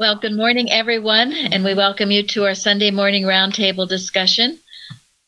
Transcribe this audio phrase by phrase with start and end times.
[0.00, 4.58] Well, good morning, everyone, and we welcome you to our Sunday morning roundtable discussion.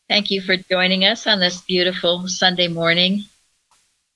[0.09, 3.25] Thank you for joining us on this beautiful Sunday morning.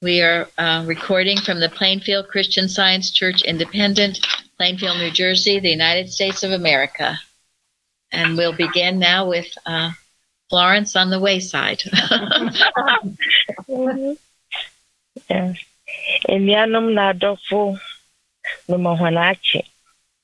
[0.01, 5.69] We are uh, recording from the Plainfield Christian Science Church Independent, Plainfield, New Jersey, the
[5.69, 7.21] United States of America.
[8.11, 9.91] And we'll begin now with uh,
[10.49, 11.83] Florence on the Wayside.
[16.31, 16.95] Enuanom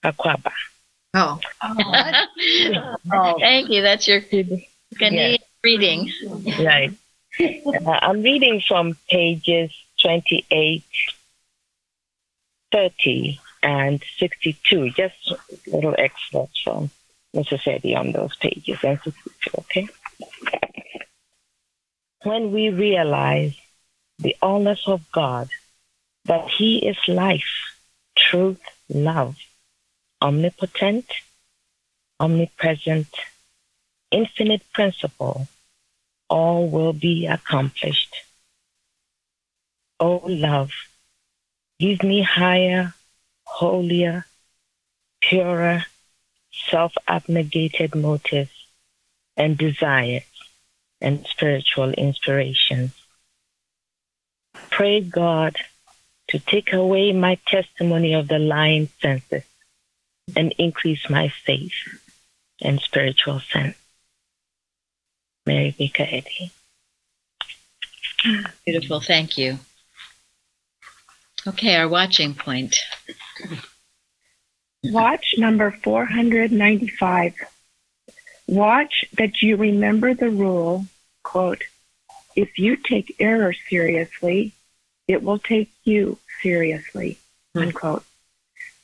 [0.03, 3.03] na adɔfo no ma hɔn akye akɔ aba.
[3.15, 3.39] Oh.
[3.39, 3.83] Thank you.
[3.83, 6.11] That's your Ghanaian reading.
[6.59, 6.93] Right.
[7.41, 10.83] Uh, I'm reading from pages 28,
[12.73, 14.91] 30, and 62.
[14.91, 15.33] Just
[15.67, 16.91] little excerpts from
[17.35, 17.67] Mrs.
[17.67, 19.89] Eddy on those pages and 62, okay?
[22.25, 23.57] When we realize
[24.19, 25.49] the allness of God,
[26.27, 27.75] that He is life,
[28.17, 29.37] truth, love,
[30.23, 31.07] omnipotent,
[32.21, 33.09] omnipresent,
[34.13, 35.49] infinite principle,
[36.31, 38.15] all will be accomplished.
[39.99, 40.71] Oh, love,
[41.81, 42.95] give me higher,
[43.45, 44.25] holier,
[45.21, 45.85] purer,
[46.71, 48.67] self abnegated motives
[49.37, 50.23] and desires
[51.01, 52.93] and spiritual inspirations.
[54.71, 55.57] Pray God
[56.29, 59.45] to take away my testimony of the lying senses
[60.37, 61.73] and increase my faith
[62.61, 63.77] and spiritual sense.
[65.47, 66.53] Mary Baker Eddy.
[68.65, 69.01] Beautiful.
[69.01, 69.59] Thank you.
[71.47, 72.77] Okay, our watching point.
[74.85, 77.35] Watch number 495.
[78.47, 80.87] Watch that you remember the rule,
[81.23, 81.65] quote,
[82.35, 84.53] if you take error seriously,
[85.07, 87.19] it will take you seriously,
[87.55, 88.05] unquote.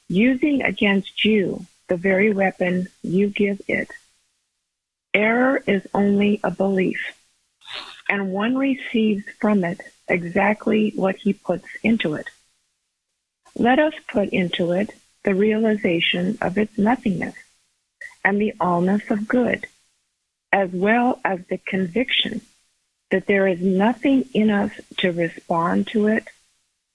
[0.09, 3.91] Using against you the very weapon you give it.
[5.13, 7.15] Error is only a belief,
[8.09, 12.29] and one receives from it exactly what he puts into it.
[13.55, 17.35] Let us put into it the realization of its nothingness
[18.25, 19.67] and the allness of good,
[20.53, 22.41] as well as the conviction
[23.11, 26.29] that there is nothing in us to respond to it,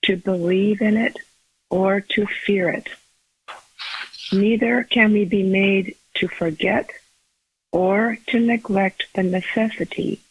[0.03, 1.18] to believe in it,
[1.69, 2.90] or to fear it.
[4.34, 6.90] Neither can we be made to forget
[7.72, 10.22] or to neglect the necessity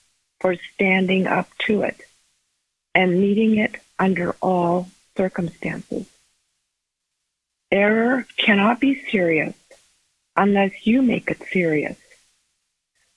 [0.41, 2.01] for standing up to it
[2.97, 6.07] and meeting it under all circumstances.
[7.71, 9.55] Error cannot be serious
[10.35, 11.97] unless you make it serious.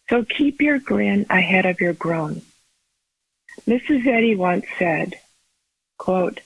[0.07, 2.43] So keep your grin ahead of your groan.
[3.67, 4.05] Mrs.
[4.05, 5.15] Eddy once said,
[5.97, 6.41] quote,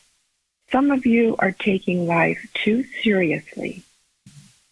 [0.71, 3.83] some of you are taking life too seriously.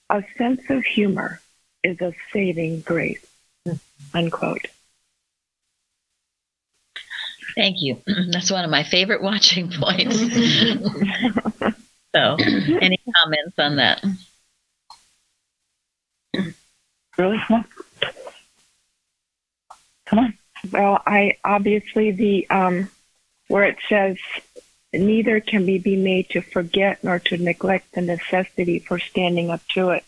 [0.10, 1.42] A sense of humor
[1.84, 3.26] is a saving grace.
[4.14, 4.68] Unquote.
[7.56, 8.02] Thank you.
[8.32, 10.18] That's one of my favorite watching points.
[12.16, 14.04] so, any comments on that?
[17.18, 17.40] Really?
[17.48, 17.66] Come on.
[20.06, 20.38] Come on.
[20.72, 22.90] Well, I obviously the um,
[23.48, 24.18] where it says
[24.94, 29.62] neither can we be made to forget nor to neglect the necessity for standing up
[29.74, 30.04] to it.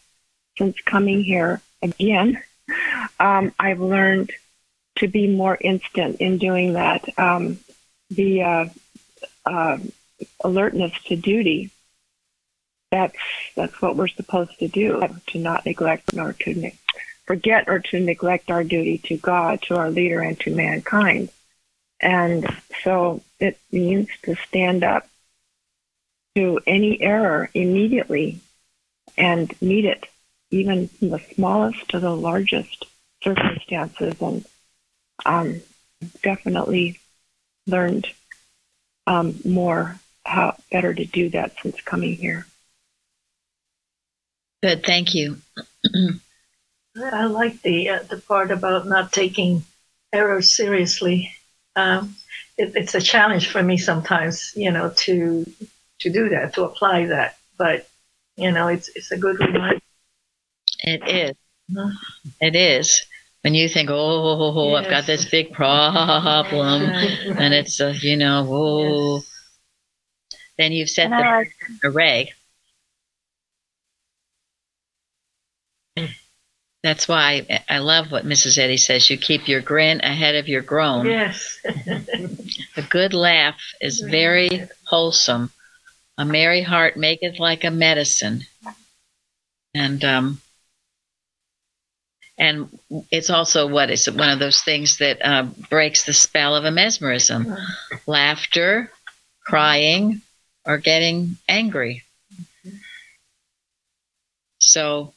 [0.58, 2.42] Since coming here again,
[3.20, 4.32] um, I've learned
[4.98, 7.08] to be more instant in doing that.
[7.18, 7.60] Um,
[8.10, 8.66] the uh,
[9.46, 9.78] uh,
[10.44, 11.72] alertness to duty.
[12.92, 13.16] That's
[13.56, 15.02] that's what we're supposed to do.
[15.28, 16.78] To not neglect nor to ne-
[17.26, 21.30] forget or to neglect our duty to God, to our leader, and to mankind.
[22.02, 22.48] And
[22.84, 25.08] so it means to stand up
[26.36, 28.40] to any error immediately
[29.18, 30.06] and meet it,
[30.52, 32.86] even from the smallest to the largest
[33.22, 34.16] circumstances.
[34.22, 34.46] And
[35.26, 35.62] um,
[36.24, 37.00] definitely
[37.68, 38.08] learned
[39.08, 42.46] um, more how better to do that since coming here.
[44.62, 44.84] Good.
[44.84, 45.38] Thank you.
[47.02, 49.64] I like the uh, the part about not taking
[50.12, 51.32] errors seriously.
[51.80, 52.16] Um,
[52.58, 55.46] it, it's a challenge for me sometimes, you know, to
[56.00, 57.38] to do that, to apply that.
[57.58, 57.88] But
[58.36, 59.80] you know, it's it's a good reminder.
[60.82, 61.36] It is.
[62.42, 63.06] It is.
[63.42, 69.22] When you think, oh, I've got this big problem, and it's, uh, you know, oh,
[70.58, 71.46] then you've set the
[71.88, 72.34] array.
[76.82, 78.58] That's why I love what Mrs.
[78.58, 79.10] Eddy says.
[79.10, 81.06] You keep your grin ahead of your groan.
[81.08, 81.60] Yes.
[82.78, 85.52] A good laugh is very wholesome.
[86.18, 88.46] A merry heart maketh like a medicine.
[89.74, 90.42] and um,
[92.38, 92.70] and
[93.12, 96.72] it's also what is one of those things that uh, breaks the spell of a
[96.72, 97.54] mesmerism,
[98.08, 98.90] laughter,
[99.46, 100.22] crying,
[100.66, 102.04] or getting angry.
[104.60, 105.14] So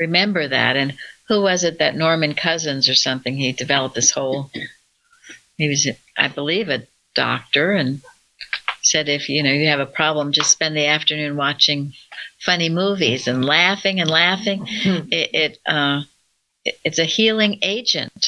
[0.00, 0.76] remember that.
[0.76, 0.94] And
[1.28, 3.36] who was it that Norman Cousins or something?
[3.36, 4.50] He developed this whole.
[5.56, 5.86] He was,
[6.18, 8.00] I believe, a doctor, and
[8.82, 11.92] said if you know you have a problem, just spend the afternoon watching
[12.40, 14.64] funny movies and laughing and laughing.
[14.66, 16.02] It, it uh,
[16.64, 18.26] it- it's a healing agent.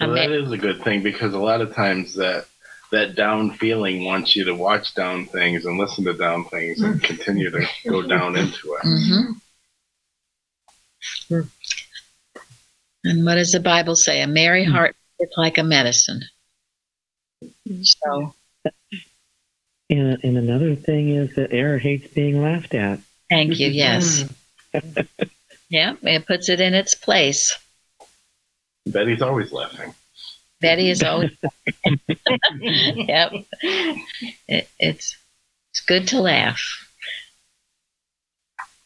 [0.00, 2.46] Well, that is a good thing because a lot of times that
[2.94, 6.94] that down feeling wants you to watch down things and listen to down things and
[6.94, 7.04] mm-hmm.
[7.04, 8.82] continue to go down into it.
[8.82, 9.40] Mhm.
[13.04, 14.22] And what does the Bible say?
[14.22, 14.72] A merry mm.
[14.72, 16.22] heart is like a medicine.
[17.82, 18.34] So
[19.90, 23.00] And, and another thing is that error hates being laughed at.
[23.28, 23.68] thank you.
[23.68, 23.76] Mm-hmm.
[23.76, 24.24] Yes.
[24.72, 25.08] Mm.
[25.68, 27.58] yeah, it puts it in its place.
[28.86, 29.94] Betty's always laughing.
[30.60, 31.30] Betty is always.
[32.60, 33.32] yep.
[34.48, 35.16] It, it's
[35.70, 36.60] it's good to laugh.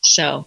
[0.02, 0.46] So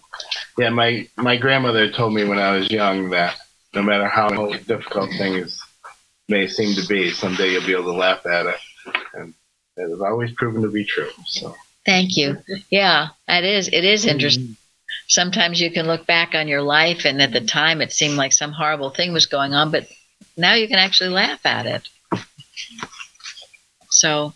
[0.58, 3.36] Yeah, my my grandmother told me when I was young that
[3.74, 5.60] no matter how difficult things
[6.28, 8.60] may seem to be, someday you'll be able to laugh at it,
[9.14, 9.34] and
[9.76, 11.10] it has always proven to be true.
[11.26, 11.54] So
[11.86, 12.38] thank you.
[12.70, 13.68] Yeah, it is.
[13.68, 14.44] It is interesting.
[14.44, 14.52] Mm-hmm.
[15.08, 18.32] Sometimes you can look back on your life, and at the time it seemed like
[18.32, 19.88] some horrible thing was going on, but
[20.36, 21.88] now you can actually laugh at it.
[23.90, 24.32] So,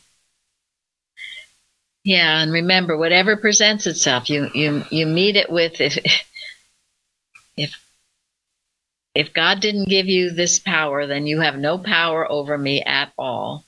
[2.04, 5.98] yeah, and remember, whatever presents itself, you you you meet it with if
[7.56, 7.74] if
[9.14, 13.12] if God didn't give you this power, then you have no power over me at
[13.18, 13.64] all.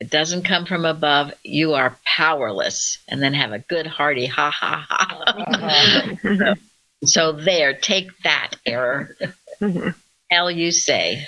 [0.00, 1.32] It doesn't come from above.
[1.42, 2.98] You are powerless.
[3.08, 6.54] And then have a good hearty ha ha ha.
[7.04, 9.16] so there, take that error.
[10.30, 11.26] Hell you say.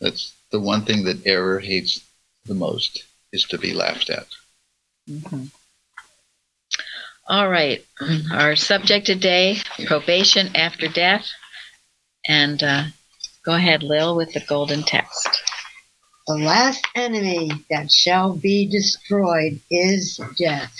[0.00, 2.04] That's the one thing that error hates
[2.44, 4.26] the most is to be laughed at.
[5.08, 5.50] Mhm.
[7.26, 7.84] All right.
[8.32, 11.26] Our subject today probation after death.
[12.26, 12.84] And uh,
[13.44, 15.28] go ahead, Lil, with the golden text.
[16.26, 20.74] The last enemy that shall be destroyed is death.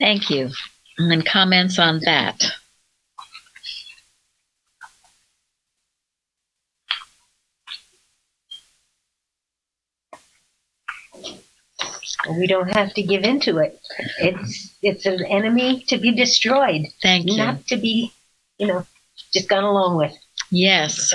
[0.00, 0.50] Thank you.
[0.98, 2.52] And then comments on that.
[12.30, 13.80] We don't have to give into it.
[14.18, 17.36] It's it's an enemy to be destroyed, Thank you.
[17.36, 18.12] not to be,
[18.58, 18.86] you know,
[19.32, 20.12] just gone along with.
[20.50, 21.14] Yes.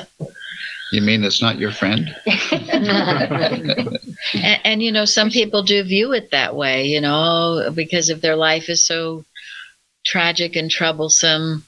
[0.91, 2.15] You mean it's not your friend?
[4.33, 8.19] And, and you know, some people do view it that way, you know, because if
[8.21, 9.23] their life is so
[10.05, 11.65] tragic and troublesome,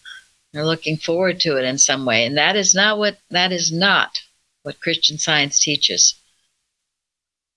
[0.52, 2.26] they're looking forward to it in some way.
[2.26, 4.20] And that is not what that is not
[4.64, 6.16] what Christian science teaches.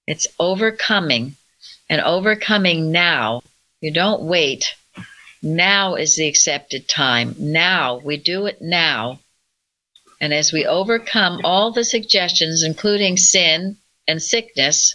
[0.07, 1.37] It's overcoming
[1.89, 3.43] and overcoming now.
[3.81, 4.75] You don't wait.
[5.43, 7.35] Now is the accepted time.
[7.39, 9.21] Now we do it now.
[10.21, 13.77] And as we overcome all the suggestions, including sin,
[14.07, 14.95] and sickness,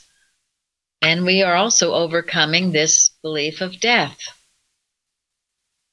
[1.01, 4.17] and we are also overcoming this belief of death.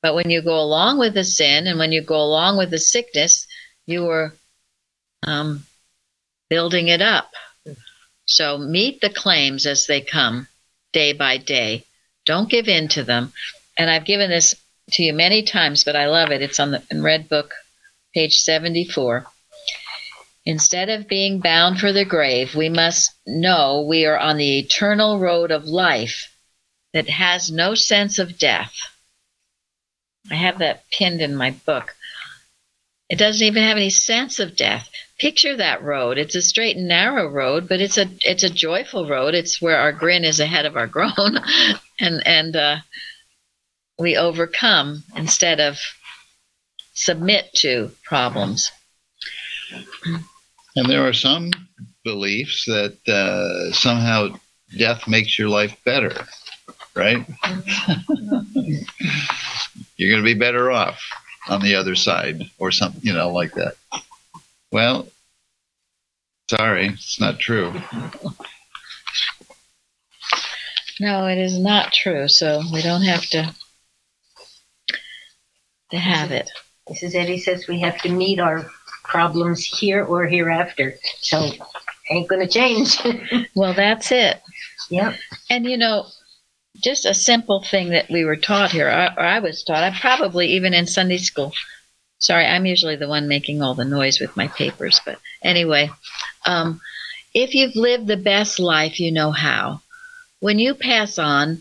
[0.03, 2.79] But when you go along with the sin and when you go along with the
[2.79, 3.47] sickness,
[3.87, 4.35] you are
[5.23, 5.67] um,
[6.49, 7.31] building it up.
[8.26, 10.49] So meet the claims as they come
[10.97, 11.85] day by day.
[12.25, 13.31] Don't give in to them.
[13.79, 14.55] And I've given this
[14.93, 16.41] to you many times, but I love it.
[16.41, 17.53] It's on the Red Book,
[18.15, 19.26] page 74.
[20.47, 25.19] Instead of being bound for the grave, we must know we are on the eternal
[25.19, 26.35] road of life
[26.95, 28.73] that has no sense of death.
[30.31, 31.95] I have that pinned in my book.
[33.09, 34.91] It doesn't even have any sense of death.
[35.19, 36.19] Picture that road.
[36.19, 39.35] It's a straight and narrow road, but it's a it's a joyful road.
[39.35, 41.39] It's where our grin is ahead of our groan,
[42.01, 42.77] and and uh,
[43.99, 45.79] we overcome instead of
[46.95, 48.71] submit to problems.
[50.75, 51.53] And there are some
[52.05, 54.37] beliefs that uh, somehow
[54.77, 56.13] death makes your life better,
[56.95, 57.25] right?
[59.97, 61.01] You're going to be better off
[61.49, 63.75] on the other side or something, you know, like that.
[64.73, 65.09] Well,
[66.50, 67.73] sorry, it's not true.
[70.99, 72.29] No, it is not true.
[72.29, 73.55] So we don't have to
[75.91, 76.50] to have it.
[76.91, 77.15] Mrs.
[77.15, 78.71] Eddy says we have to meet our
[79.05, 80.95] problems here or hereafter.
[81.21, 81.50] So
[82.11, 82.99] ain't gonna change.
[83.55, 84.43] Well, that's it.
[84.91, 85.15] Yep.
[85.49, 86.07] And you know,
[86.83, 90.49] just a simple thing that we were taught here, or I was taught, I probably
[90.54, 91.52] even in Sunday school.
[92.18, 95.90] Sorry, I'm usually the one making all the noise with my papers, but anyway,
[96.47, 96.80] um,
[97.35, 99.83] if you've lived the best life you know how,
[100.40, 101.61] when you pass on,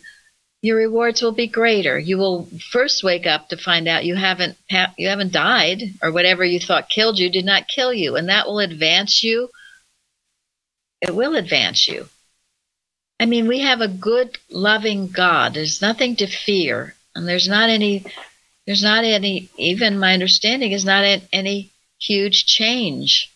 [0.62, 2.00] your rewards will be greater.
[2.00, 4.58] You will first wake up to find out you haven't
[4.98, 8.48] you haven't died, or whatever you thought killed you did not kill you, and that
[8.48, 9.50] will advance you.
[11.02, 12.08] It will advance you.
[13.20, 15.54] I mean, we have a good, loving God.
[15.54, 18.06] There's nothing to fear, and there's not any,
[18.66, 19.50] there's not any.
[19.58, 23.32] Even my understanding is not any huge change,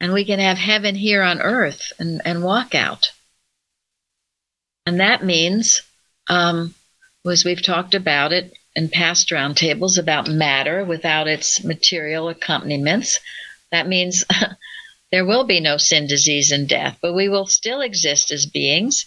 [0.00, 3.12] and we can have heaven here on earth and and walk out.
[4.86, 5.82] And that means,
[6.28, 6.74] um,
[7.30, 13.20] as we've talked about it in past roundtables about matter without its material accompaniments,
[13.70, 14.24] that means
[15.14, 19.06] there will be no sin, disease, and death, but we will still exist as beings.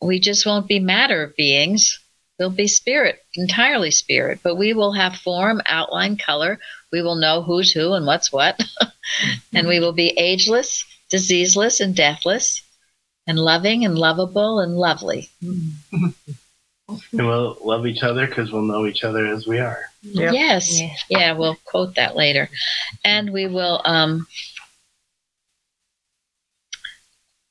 [0.00, 2.00] We just won't be matter beings.
[2.38, 6.60] We'll be spirit, entirely spirit, but we will have form, outline, color.
[6.90, 8.58] We will know who's who and what's what.
[9.52, 10.82] and we will be ageless,
[11.12, 12.62] diseaseless, and deathless,
[13.26, 15.28] and loving and lovable and lovely.
[17.12, 19.90] And we'll love each other because we'll know each other as we are.
[20.04, 20.32] Yep.
[20.32, 20.80] Yes.
[20.80, 20.94] Yeah.
[21.10, 22.48] Yeah, we'll quote that later.
[23.04, 24.26] And we will um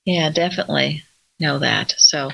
[0.05, 1.03] yeah, definitely
[1.39, 1.93] know that.
[1.97, 2.31] So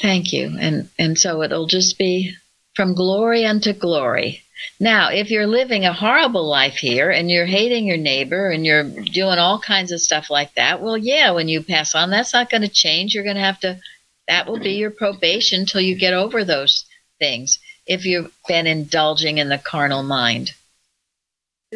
[0.00, 0.56] thank you.
[0.58, 2.34] And and so it'll just be
[2.74, 4.42] from glory unto glory.
[4.80, 8.84] Now, if you're living a horrible life here and you're hating your neighbor and you're
[8.84, 12.50] doing all kinds of stuff like that, well, yeah, when you pass on, that's not
[12.50, 13.14] going to change.
[13.14, 13.80] You're going to have to,
[14.28, 16.86] that will be your probation until you get over those
[17.18, 20.52] things if you've been indulging in the carnal mind.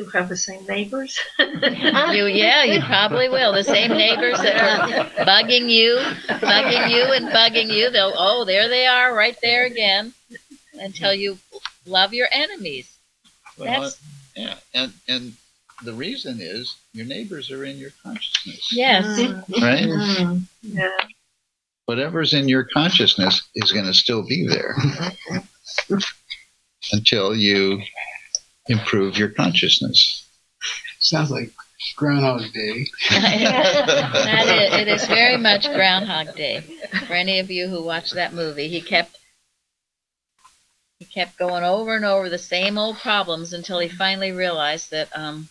[0.01, 1.21] You have the same neighbors.
[1.39, 3.53] You, yeah, you probably will.
[3.53, 7.91] The same neighbors that were bugging you, bugging you, and bugging you.
[7.91, 10.15] They'll, oh, there they are, right there again,
[10.75, 11.39] until you
[11.87, 12.97] love your enemies.
[13.59, 14.01] Well, That's
[14.35, 15.35] yeah, and and
[15.85, 19.19] the reason is your neighbors are in your consciousness, yes,
[19.61, 19.85] right?
[19.85, 20.89] Mm, yeah.
[21.85, 24.75] Whatever's in your consciousness is going to still be there
[26.93, 27.83] until you
[28.71, 30.27] improve your consciousness.
[31.01, 31.51] Sounds like
[31.97, 32.87] Groundhog Day.
[33.11, 36.61] that is, it is very much Groundhog Day.
[37.07, 39.19] For any of you who watched that movie, he kept
[40.99, 45.09] he kept going over and over the same old problems until he finally realized that
[45.17, 45.49] um,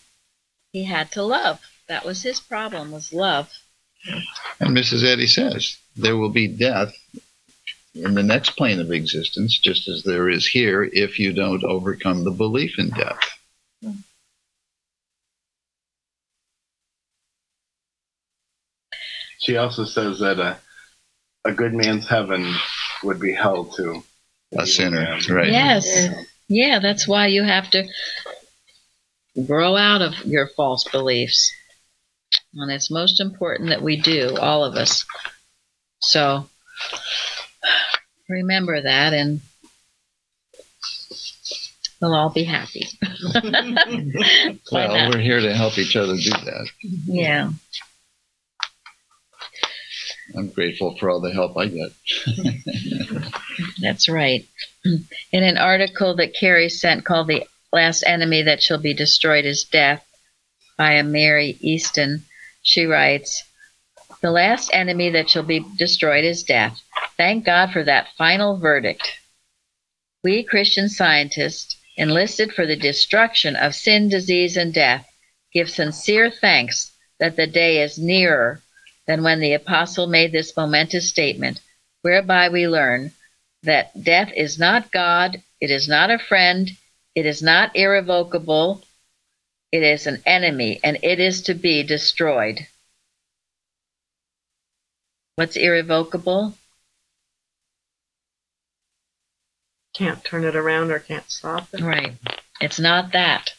[0.72, 1.60] he had to love.
[1.88, 3.50] That was his problem was love.
[4.60, 5.04] And Mrs.
[5.04, 6.94] Eddy says there will be death
[7.94, 12.24] in the next plane of existence, just as there is here, if you don't overcome
[12.24, 13.18] the belief in death.
[19.38, 20.58] She also says that a,
[21.44, 22.54] a good man's heaven
[23.02, 24.02] would be hell to
[24.56, 25.48] A sinner, right?
[25.48, 26.08] Yes.
[26.48, 27.88] Yeah, that's why you have to
[29.46, 31.52] grow out of your false beliefs.
[32.54, 35.06] And it's most important that we do, all of us.
[36.00, 36.48] So
[38.30, 39.40] remember that and
[42.00, 42.86] we'll all be happy.
[44.72, 45.14] Well, not?
[45.14, 46.68] we're here to help each other do that.
[46.80, 47.50] Yeah.
[50.36, 51.90] I'm grateful for all the help I get.
[53.80, 54.46] That's right.
[54.84, 59.64] In an article that Carrie sent called The Last Enemy That Shall Be Destroyed is
[59.64, 60.06] Death
[60.76, 62.24] by a Mary Easton,
[62.62, 63.42] she writes
[64.22, 66.80] The last enemy that shall be destroyed is death.
[67.16, 69.18] Thank God for that final verdict.
[70.22, 75.06] We Christian scientists, enlisted for the destruction of sin, disease, and death,
[75.52, 78.62] give sincere thanks that the day is nearer
[79.06, 81.60] than when the apostle made this momentous statement,
[82.02, 83.12] whereby we learn
[83.62, 86.70] that death is not God, it is not a friend,
[87.14, 88.82] it is not irrevocable,
[89.72, 92.66] it is an enemy, and it is to be destroyed.
[95.40, 96.52] What's irrevocable?
[99.94, 101.80] Can't turn it around or can't stop it.
[101.80, 102.12] Right.
[102.60, 103.54] It's not that.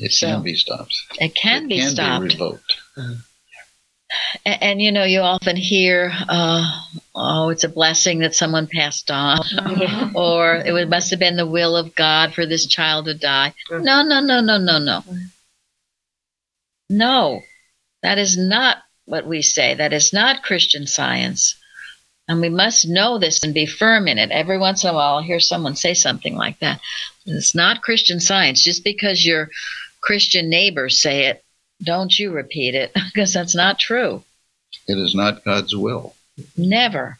[0.00, 0.92] It So- can be stopped.
[1.20, 2.22] It can it be can stopped.
[2.24, 2.76] be revoked.
[4.44, 6.80] And, and you know, you often hear, uh,
[7.14, 9.38] "Oh, it's a blessing that someone passed on,"
[10.16, 13.54] or "It was, must have been the will of God for this child to die."
[13.70, 15.04] No, no, no, no, no, no.
[16.90, 17.42] No,
[18.02, 18.78] that is not
[19.12, 19.74] what we say.
[19.74, 21.54] That is not Christian science,
[22.26, 24.30] and we must know this and be firm in it.
[24.30, 26.80] Every once in a while, I'll hear someone say something like that.
[27.26, 28.64] It's not Christian science.
[28.64, 29.50] Just because your
[30.00, 31.44] Christian neighbors say it
[31.82, 34.24] don't you repeat it because that's not true.
[34.88, 36.14] It is not God's will.
[36.56, 37.18] Never.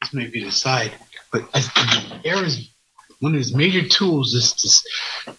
[0.00, 0.92] This may be the side,
[1.30, 2.70] but I, errors.
[3.20, 4.86] One of his major tools is dis,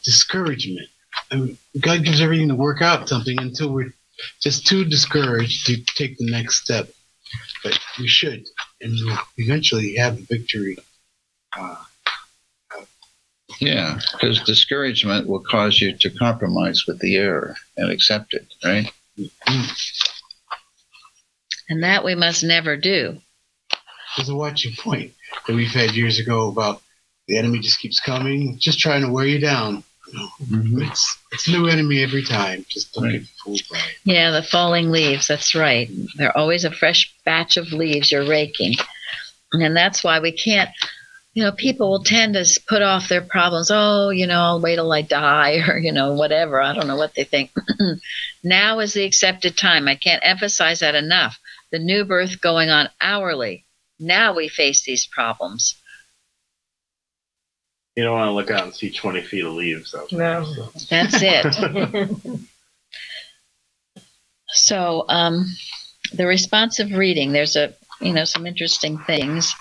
[0.04, 0.90] discouragement.
[1.32, 3.94] I God gives everything to work out something until we're
[4.42, 6.90] just too discouraged to take the next step.
[7.64, 8.48] But we should,
[8.82, 10.78] and we'll eventually have the victory.
[11.56, 11.76] Uh,
[13.60, 18.92] Yeah, because discouragement will cause you to compromise with the error and accept it, right?
[21.70, 23.20] And that we must never do.
[24.16, 25.14] there's a watching point
[25.48, 26.82] that we've had years ago about
[27.28, 29.84] the enemy just keeps coming, just trying to wear you down.
[30.12, 30.82] You know, Mm-hmm.
[30.84, 32.66] It's it's a new enemy every time.
[32.70, 33.20] Just don't Right.
[33.20, 33.84] get fooled by it.
[34.06, 35.28] Yeah, the falling leaves.
[35.28, 35.90] That's right.
[36.16, 38.76] They're always a fresh batch of leaves you're raking.
[39.54, 40.70] And that's why we can't,
[41.34, 43.70] you know, people will tend to put off their problems.
[43.74, 46.62] Oh, you know, I'll wait till I die or, you know, whatever.
[46.62, 47.52] I don't know what they think.
[48.44, 49.88] now is the accepted time.
[49.88, 51.38] I can't emphasize that enough.
[51.72, 53.66] The new birth going on hourly.
[54.00, 55.76] Now we face these problems.
[57.98, 59.96] You don't want to look out and see 20 feet of leaves.
[59.96, 60.46] Out there, No.
[60.46, 60.72] so.
[60.90, 62.40] That's it.
[64.50, 65.46] So, um,
[66.14, 69.54] the responsive reading, there's a, you know, some interesting things.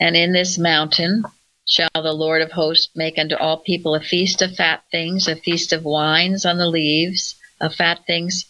[0.00, 1.22] And in this mountain
[1.66, 5.36] shall the Lord of hosts make unto all people a feast of fat things, a
[5.36, 8.44] feast of wines on the leaves, of fat things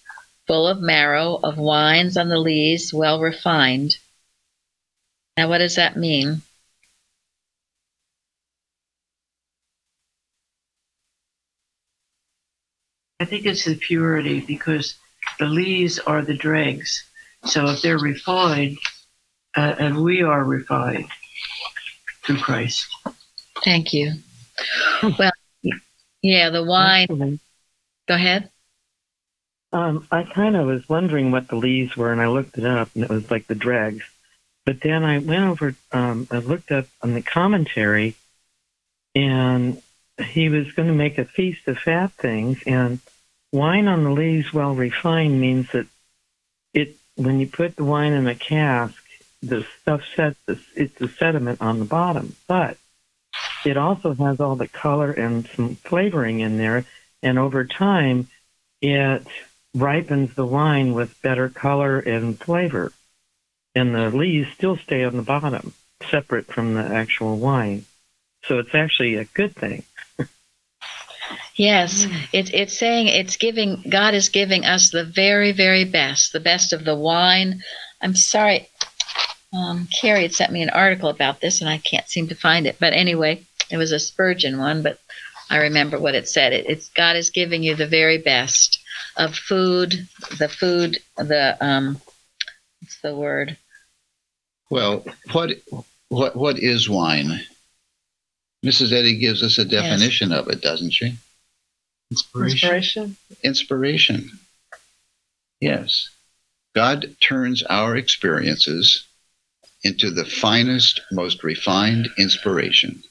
[0.47, 3.99] full of marrow, of wines on the leaves, well refined.
[5.37, 6.43] Now, what does that mean?
[13.23, 14.97] I think it's the purity because
[15.39, 17.05] the lees are the dregs.
[17.45, 18.79] So if they're refined,
[19.57, 21.07] uh, and we are refined
[22.25, 22.85] through Christ.
[23.63, 24.15] Thank you.
[25.21, 25.31] Well,
[26.21, 27.05] yeah, the wine.
[27.05, 27.41] Actually,
[28.09, 28.51] Go ahead.
[29.73, 32.91] Um, I kind of was wondering what the lees were, and I looked it up,
[32.97, 34.03] and it was like the dregs.
[34.67, 38.17] But then I went over, um, I looked up on the commentary,
[39.15, 39.81] and
[40.21, 42.99] he was going to make a feast of fat things, and
[43.53, 45.87] wine on the leaves, well refined, means that
[46.75, 49.03] it when you put the wine in a cask,
[49.43, 52.77] the stuff sets the, it's the sediment on the bottom, but
[53.65, 56.85] it also has all the color and some flavoring in there,
[57.23, 58.29] and over time,
[58.81, 59.27] it
[59.75, 62.93] ripens the wine with better color and flavor.
[63.75, 65.73] And the leaves still stay on the bottom,
[66.11, 67.87] separate from the actual wine.
[68.45, 69.85] So it's actually a good thing.
[71.57, 76.41] Yes, it's it's saying it's giving God is giving us the very very best, the
[76.41, 77.63] best of the wine.
[78.01, 78.69] I'm sorry,
[79.53, 82.67] um, Carrie had sent me an article about this, and I can't seem to find
[82.67, 82.77] it.
[82.81, 84.99] But anyway, it was a Spurgeon one, but
[85.51, 86.55] I remember what it said.
[86.55, 88.81] It, it's God is giving you the very best
[89.17, 92.01] of food, the food, the um,
[92.81, 93.59] what's the word?
[94.71, 95.51] Well, what
[96.09, 97.41] what what is wine?
[98.65, 98.93] Mrs.
[98.93, 101.17] Eddy gives us a definition of it, doesn't she?
[102.13, 102.57] Inspiration.
[102.77, 103.17] Inspiration.
[103.43, 104.31] Inspiration.
[105.61, 106.11] Yes.
[106.75, 109.07] God turns our experiences
[109.83, 113.03] into the finest, most refined inspiration.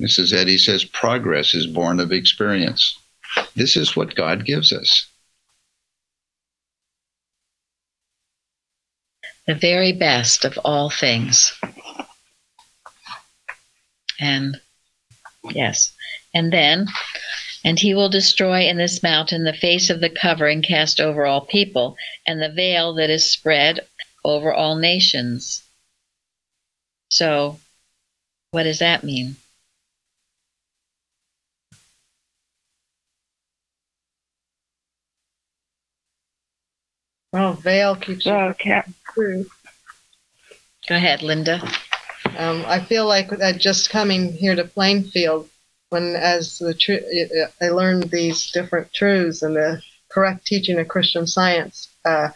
[0.00, 0.34] Mrs.
[0.34, 2.98] Eddy says progress is born of experience.
[3.56, 5.06] This is what God gives us.
[9.46, 11.52] the very best of all things.
[14.20, 14.60] And
[15.50, 15.92] yes,
[16.34, 16.86] and then,
[17.64, 21.40] and he will destroy in this mountain the face of the covering cast over all
[21.42, 21.96] people,
[22.26, 23.80] and the veil that is spread
[24.24, 25.62] over all nations.
[27.10, 27.58] So,
[28.52, 29.36] what does that mean?
[37.32, 39.46] Well, veil keeps you Well, Cap, true.
[40.86, 41.62] Go ahead, Linda.
[42.36, 45.48] Um, I feel like that just coming here to Plainfield,
[45.90, 51.26] when as the tru- I learned these different truths and the correct teaching of Christian
[51.26, 52.30] Science, uh,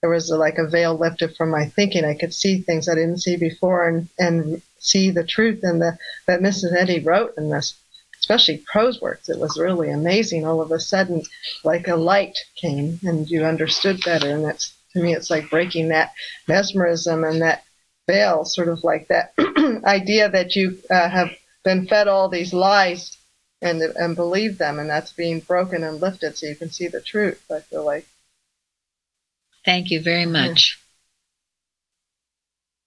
[0.00, 2.04] there was a, like a veil lifted from my thinking.
[2.04, 5.98] I could see things I didn't see before, and and see the truth in the
[6.26, 6.74] that Mrs.
[6.76, 7.74] Eddy wrote in this,
[8.20, 9.28] especially prose works.
[9.28, 10.46] It was really amazing.
[10.46, 11.22] All of a sudden,
[11.64, 14.30] like a light came, and you understood better.
[14.30, 16.12] And that's to me, it's like breaking that
[16.46, 17.64] mesmerism and that
[18.06, 19.32] veil, sort of like that
[19.84, 21.30] idea that you uh, have
[21.64, 23.16] been fed all these lies
[23.60, 27.00] and and believe them, and that's being broken and lifted, so you can see the
[27.00, 27.42] truth.
[27.50, 28.06] I feel like.
[29.64, 30.80] Thank you very much.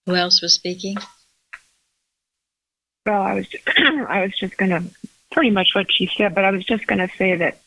[0.05, 0.97] Who else was speaking?
[3.05, 3.47] Well, I was
[3.77, 4.83] I was just going to
[5.31, 7.59] pretty much what she said, but I was just going to say that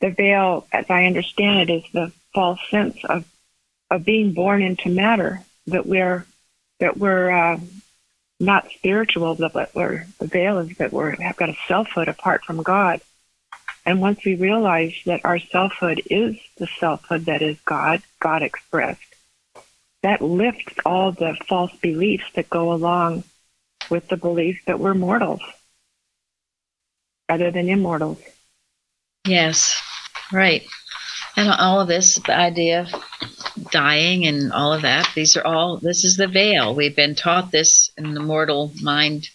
[0.00, 3.24] the veil, as I understand it, is the false sense of
[3.90, 6.26] of being born into matter that we're
[6.82, 7.60] that we're uh,
[8.40, 12.60] not spiritual, but we're the veil is that we have got a selfhood apart from
[12.60, 13.00] God.
[13.86, 19.14] And once we realize that our selfhood is the selfhood that is God, God expressed,
[20.02, 23.22] that lifts all the false beliefs that go along
[23.88, 25.42] with the belief that we're mortals
[27.28, 28.18] rather than immortals.
[29.24, 29.80] Yes,
[30.32, 30.64] right.
[31.36, 32.88] And all of this, the idea
[33.20, 33.31] of
[33.72, 36.74] dying and all of that, these are all, this is the veil.
[36.74, 39.30] We've been taught this in the mortal mind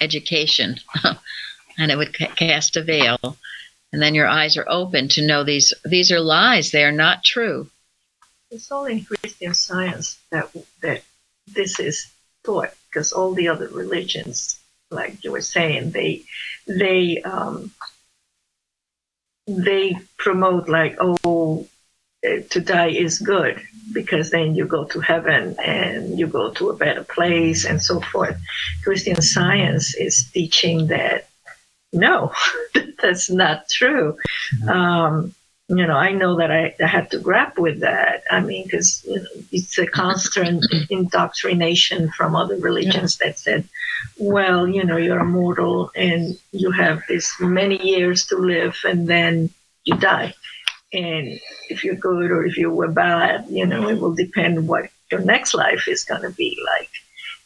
[0.00, 0.76] education,
[1.78, 3.18] and it would ca- cast a veil.
[3.92, 6.70] And then your eyes are open to know these these are lies.
[6.70, 7.68] They are not true.
[8.50, 10.48] It's all in Christian science that
[10.80, 11.02] that
[11.48, 12.06] this is
[12.44, 16.22] taught because all the other religions, like you were saying, they
[16.68, 17.72] they um,
[19.48, 21.66] they promote like oh
[22.22, 23.60] to die is good
[23.92, 28.00] because then you go to heaven and you go to a better place and so
[28.00, 28.38] forth.
[28.84, 31.28] Christian science is teaching that
[31.92, 32.32] no,
[33.02, 34.16] that's not true.
[34.68, 35.34] Um,
[35.68, 38.24] you know, I know that I, I had to grapple with that.
[38.28, 43.68] I mean, because you know, it's a constant indoctrination from other religions that said,
[44.18, 49.50] well, you know, you're immortal and you have this many years to live and then
[49.84, 50.34] you die.
[50.92, 54.90] And if you're good or if you were bad, you know, it will depend what
[55.10, 56.90] your next life is going to be like.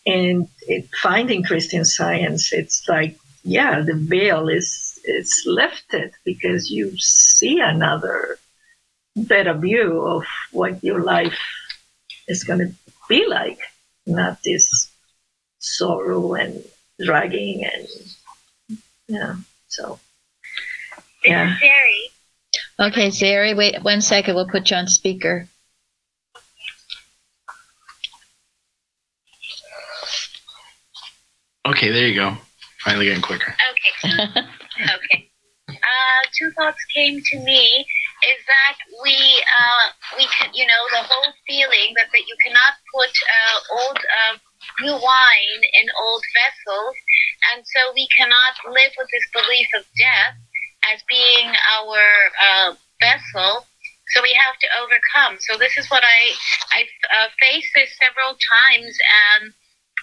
[0.06, 6.96] And it, finding Christian science, it's like yeah, the veil is is lifted because you
[6.96, 8.38] see another
[9.14, 11.38] better view of what your life
[12.26, 12.74] is going to
[13.08, 13.58] be like,
[14.06, 14.90] not this
[15.58, 16.64] sorrow and
[16.98, 18.78] dragging and
[19.08, 19.36] yeah.
[19.68, 20.00] So
[21.22, 21.54] yeah.
[22.78, 24.34] Okay, Zeri, wait one second.
[24.34, 25.48] We'll put you on speaker.
[31.66, 32.36] Okay, there you go.
[32.80, 33.54] Finally getting quicker.
[33.70, 34.18] Okay.
[34.96, 35.30] okay.
[35.68, 37.86] Uh, two thoughts came to me
[38.24, 42.74] is that we uh, we can you know the whole feeling that, that you cannot
[42.92, 44.34] put uh, old uh,
[44.80, 46.96] new wine in old vessels
[47.52, 50.36] and so we cannot live with this belief of death
[50.92, 52.00] as being our
[52.42, 53.66] uh, vessel
[54.12, 56.32] so we have to overcome so this is what i
[56.72, 58.98] i uh, this several times
[59.40, 59.52] and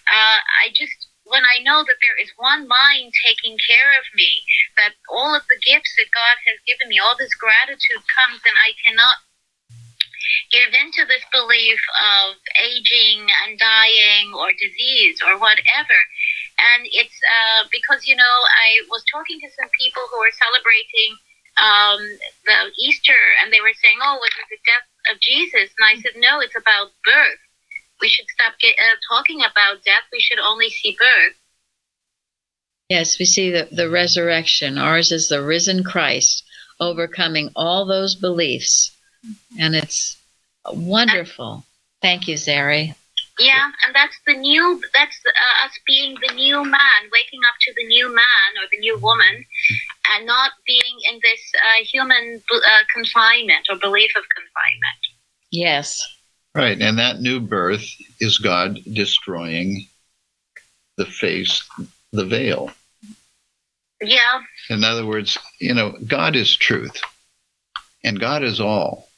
[0.10, 4.44] uh, i just when I know that there is one mind taking care of me,
[4.76, 8.58] that all of the gifts that God has given me, all this gratitude comes, and
[8.60, 9.17] I cannot
[10.52, 15.98] give into this belief of aging and dying or disease or whatever.
[16.62, 21.12] And it's uh, because, you know, I was talking to some people who were celebrating
[21.58, 22.02] um,
[22.45, 25.74] the Easter, and they were saying, oh, was the death of Jesus?
[25.74, 27.41] And I said, no, it's about birth
[28.02, 30.04] we should stop get, uh, talking about death.
[30.12, 31.36] We should only see birth.
[32.89, 34.78] Yes, we see the, the resurrection.
[34.78, 36.43] Ours is the risen Christ
[36.80, 38.91] overcoming all those beliefs.
[39.58, 40.17] And it's
[40.65, 41.63] wonderful.
[42.02, 42.95] Thank you, Zari.
[43.41, 47.73] Yeah, and that's the new, that's uh, us being the new man, waking up to
[47.75, 49.45] the new man or the new woman,
[50.13, 55.01] and not being in this uh, human uh, confinement or belief of confinement.
[55.49, 56.06] Yes.
[56.54, 57.86] Right, and that new birth
[58.19, 59.88] is God destroying
[60.97, 61.63] the face,
[62.12, 62.69] the veil.
[64.01, 64.41] Yeah.
[64.69, 67.01] In other words, you know, God is truth,
[68.04, 69.10] and God is all.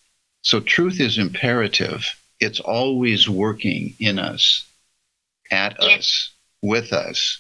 [0.44, 2.06] So truth is imperative.
[2.40, 4.66] It's always working in us,
[5.52, 7.40] at us, with us,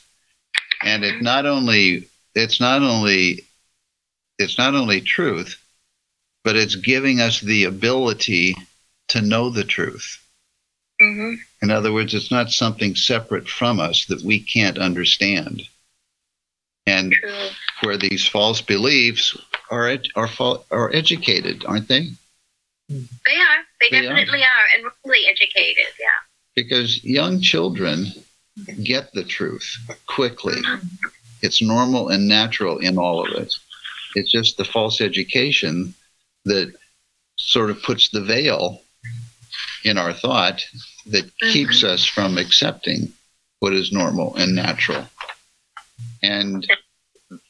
[0.81, 3.45] and it not only it's not only
[4.39, 5.61] it's not only truth,
[6.43, 8.55] but it's giving us the ability
[9.09, 10.19] to know the truth.
[11.01, 11.33] Mm-hmm.
[11.61, 15.63] In other words, it's not something separate from us that we can't understand.
[16.85, 17.47] And True.
[17.81, 19.37] where these false beliefs
[19.71, 22.09] are ed- are fa- are educated, aren't they?
[22.89, 23.63] They are.
[23.89, 24.45] They, they definitely are.
[24.45, 25.85] are, and really educated.
[25.99, 26.07] Yeah.
[26.55, 28.07] Because young children
[28.83, 30.55] get the truth quickly.
[30.55, 30.87] Mm-hmm.
[31.41, 33.59] It's normal and natural in all of us.
[34.15, 35.93] It's just the false education
[36.45, 36.73] that
[37.37, 38.81] sort of puts the veil
[39.83, 40.63] in our thought
[41.07, 41.51] that mm-hmm.
[41.51, 43.11] keeps us from accepting
[43.59, 45.05] what is normal and natural.
[46.21, 46.65] And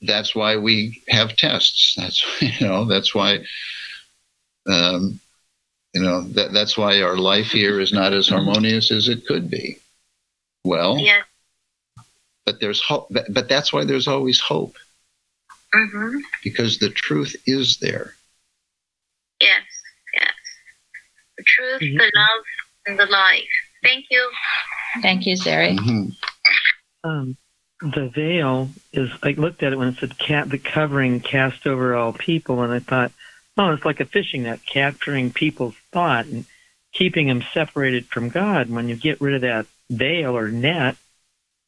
[0.02, 1.96] that's why we have tests.
[1.98, 3.40] That's you know that's why
[4.68, 5.20] um,
[5.94, 9.50] you know that that's why our life here is not as harmonious as it could
[9.50, 9.78] be.
[10.64, 11.22] Well, yeah.
[12.46, 13.08] but there's hope.
[13.12, 14.76] But, but that's why there's always hope
[15.76, 16.18] Mm-hmm.
[16.44, 18.14] because the truth is there.
[19.42, 19.62] Yes,
[20.14, 20.32] yes.
[21.38, 21.98] The truth, Mhm.
[21.98, 22.44] the love,
[22.86, 23.44] and the life.
[23.84, 24.32] Thank you.
[25.02, 25.76] Thank you, Zeri.
[25.78, 26.16] Mhm.
[27.04, 27.38] Um,
[27.82, 29.10] the veil is.
[29.24, 32.72] I looked at it when it said cat, the covering cast over all people, and
[32.72, 33.12] I thought,
[33.58, 36.46] oh, it's like a fishing net capturing people's thought and
[36.92, 38.70] keeping them separated from God.
[38.70, 40.96] When you get rid of that veil or net,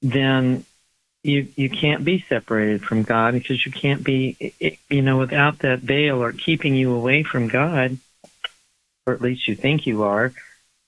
[0.01, 0.65] then
[1.23, 4.53] you you can't be separated from God because you can't be,
[4.89, 7.97] you know, without that veil or keeping you away from God,
[9.05, 10.31] or at least you think you are.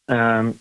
[0.07, 0.59] Um,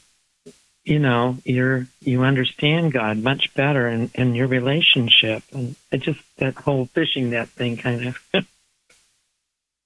[0.86, 6.20] you know you're you understand god much better in in your relationship and it just
[6.38, 8.46] that whole fishing net thing kind of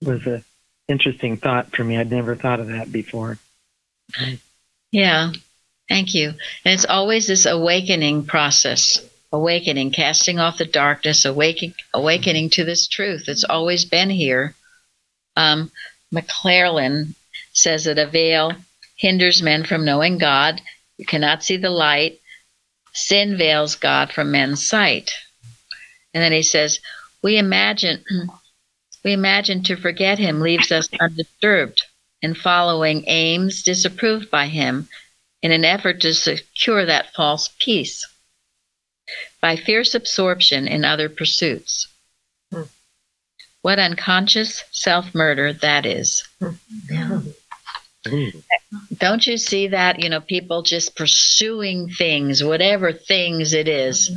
[0.02, 0.42] was a
[0.88, 3.38] interesting thought for me i'd never thought of that before
[4.92, 5.32] Yeah,
[5.88, 6.30] thank you.
[6.64, 8.98] And it's always this awakening process,
[9.32, 13.28] awakening, casting off the darkness, awakening, awakening to this truth.
[13.28, 14.54] It's always been here.
[15.36, 15.70] Um,
[16.10, 17.14] McClellan
[17.52, 18.54] says that a veil
[18.96, 20.60] hinders men from knowing God.
[20.98, 22.20] You cannot see the light.
[22.92, 25.12] Sin veils God from men's sight.
[26.12, 26.80] And then he says,
[27.22, 28.04] we imagine,
[29.04, 31.82] we imagine to forget him leaves us undisturbed
[32.22, 34.88] in following aims disapproved by him
[35.42, 38.06] in an effort to secure that false peace
[39.40, 41.88] by fierce absorption in other pursuits.
[42.52, 42.62] Hmm.
[43.62, 46.26] What unconscious self murder that is.
[48.98, 50.00] Don't you see that?
[50.00, 54.10] You know, people just pursuing things, whatever things it is.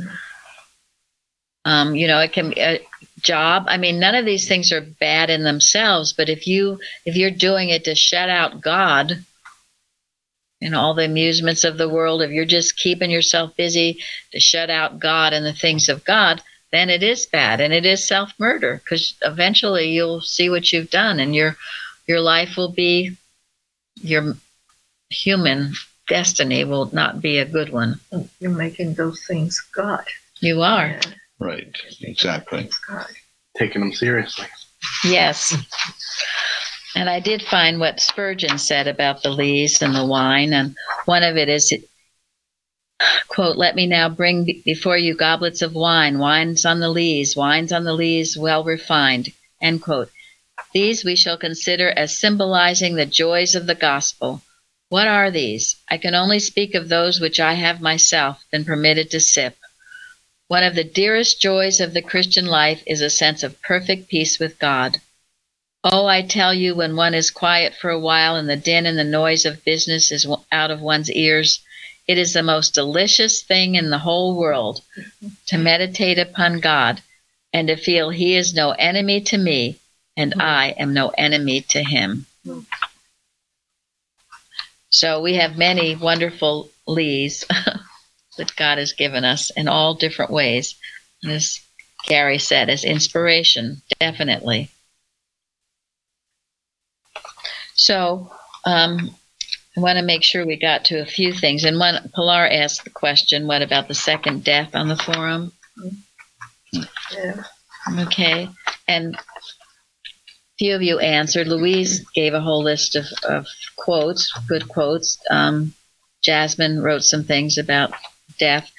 [1.66, 2.80] Um, you know, it can be a
[3.24, 3.64] job.
[3.68, 7.30] I mean, none of these things are bad in themselves, but if you if you're
[7.30, 9.24] doing it to shut out God
[10.60, 13.98] and all the amusements of the world, if you're just keeping yourself busy
[14.32, 17.86] to shut out God and the things of God, then it is bad and it
[17.86, 21.56] is self murder because eventually you'll see what you've done and your
[22.06, 23.16] your life will be
[24.00, 24.36] your
[25.10, 25.72] human
[26.08, 28.00] destiny will not be a good one.
[28.40, 30.04] You're making those things God.
[30.40, 30.88] You are.
[30.88, 31.00] Yeah,
[31.38, 31.76] Right.
[32.00, 32.70] Exactly.
[33.56, 34.46] Taking them seriously.
[35.04, 35.56] Yes.
[36.96, 41.24] And I did find what Spurgeon said about the lees and the wine, and one
[41.24, 41.74] of it is,
[43.26, 47.72] quote, "Let me now bring before you goblets of wine, wines on the lees, wines
[47.72, 50.10] on the lees, well refined." End quote.
[50.72, 54.42] These we shall consider as symbolizing the joys of the gospel.
[54.88, 55.76] What are these?
[55.88, 59.56] I can only speak of those which I have myself been permitted to sip.
[60.54, 64.38] One of the dearest joys of the Christian life is a sense of perfect peace
[64.38, 65.00] with God.
[65.82, 68.96] Oh, I tell you, when one is quiet for a while and the din and
[68.96, 71.58] the noise of business is out of one's ears,
[72.06, 74.80] it is the most delicious thing in the whole world
[75.46, 77.02] to meditate upon God
[77.52, 79.80] and to feel He is no enemy to me
[80.16, 82.26] and I am no enemy to Him.
[84.88, 87.44] So we have many wonderful lees
[88.36, 90.76] that God has given us in all different ways.
[91.22, 91.60] And as
[92.06, 94.70] Gary said, as inspiration, definitely.
[97.74, 98.30] So
[98.64, 99.14] um,
[99.76, 101.64] I want to make sure we got to a few things.
[101.64, 105.52] And one, Pilar asked the question, what about the second death on the forum?
[107.12, 107.42] Yeah.
[108.00, 108.48] Okay.
[108.86, 109.18] And a
[110.58, 111.48] few of you answered.
[111.48, 115.18] Louise gave a whole list of, of quotes, good quotes.
[115.30, 115.74] Um,
[116.22, 117.92] Jasmine wrote some things about
[118.38, 118.70] death.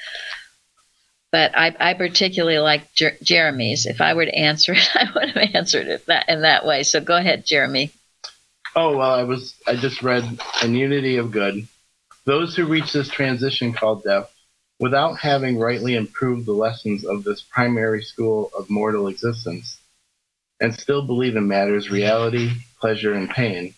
[1.31, 3.85] But I, I particularly like Jer- Jeremy's.
[3.85, 6.83] If I were to answer it, I would have answered it that in that way.
[6.83, 7.91] So go ahead, Jeremy.
[8.75, 9.55] Oh well, I was.
[9.67, 10.23] I just read
[10.63, 11.67] in Unity of Good.
[12.25, 14.33] Those who reach this transition called death,
[14.79, 19.77] without having rightly improved the lessons of this primary school of mortal existence,
[20.59, 23.73] and still believe in matters reality, pleasure, and pain,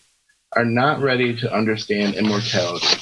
[0.52, 3.00] are not ready to understand immortality.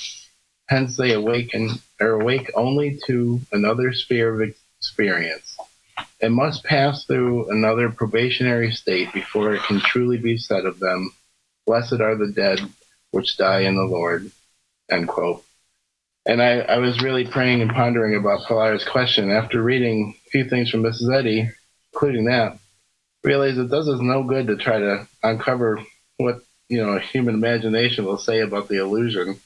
[0.69, 5.57] Hence, they awaken are awake only to another sphere of experience.
[6.21, 11.13] It must pass through another probationary state before it can truly be said of them,
[11.67, 12.61] Blessed are the dead
[13.11, 14.31] which die in the Lord.
[14.91, 15.45] End quote.
[16.25, 20.49] And I, I was really praying and pondering about Pilar's question after reading a few
[20.49, 21.15] things from Mrs.
[21.15, 21.51] Eddy,
[21.93, 22.59] including that.
[23.23, 25.81] Realized it does us no good to try to uncover
[26.17, 29.41] what you know human imagination will say about the illusion.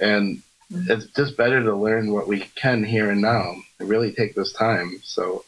[0.00, 4.34] And it's just better to learn what we can here and now and really take
[4.34, 5.00] this time.
[5.02, 5.44] So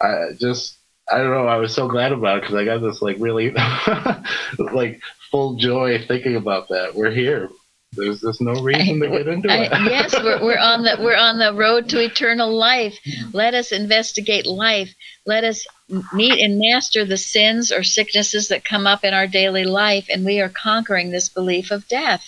[0.00, 0.76] I just
[1.10, 1.46] I don't know.
[1.46, 3.50] I was so glad about it because I got this like really
[4.58, 6.94] like full joy thinking about that.
[6.94, 7.50] We're here.
[7.92, 9.70] there's just no reason to get into it.
[9.84, 12.98] yes, we're, we're on the we're on the road to eternal life.
[13.32, 14.94] Let us investigate life.
[15.26, 15.66] Let us
[16.12, 20.24] meet and master the sins or sicknesses that come up in our daily life, and
[20.24, 22.24] we are conquering this belief of death.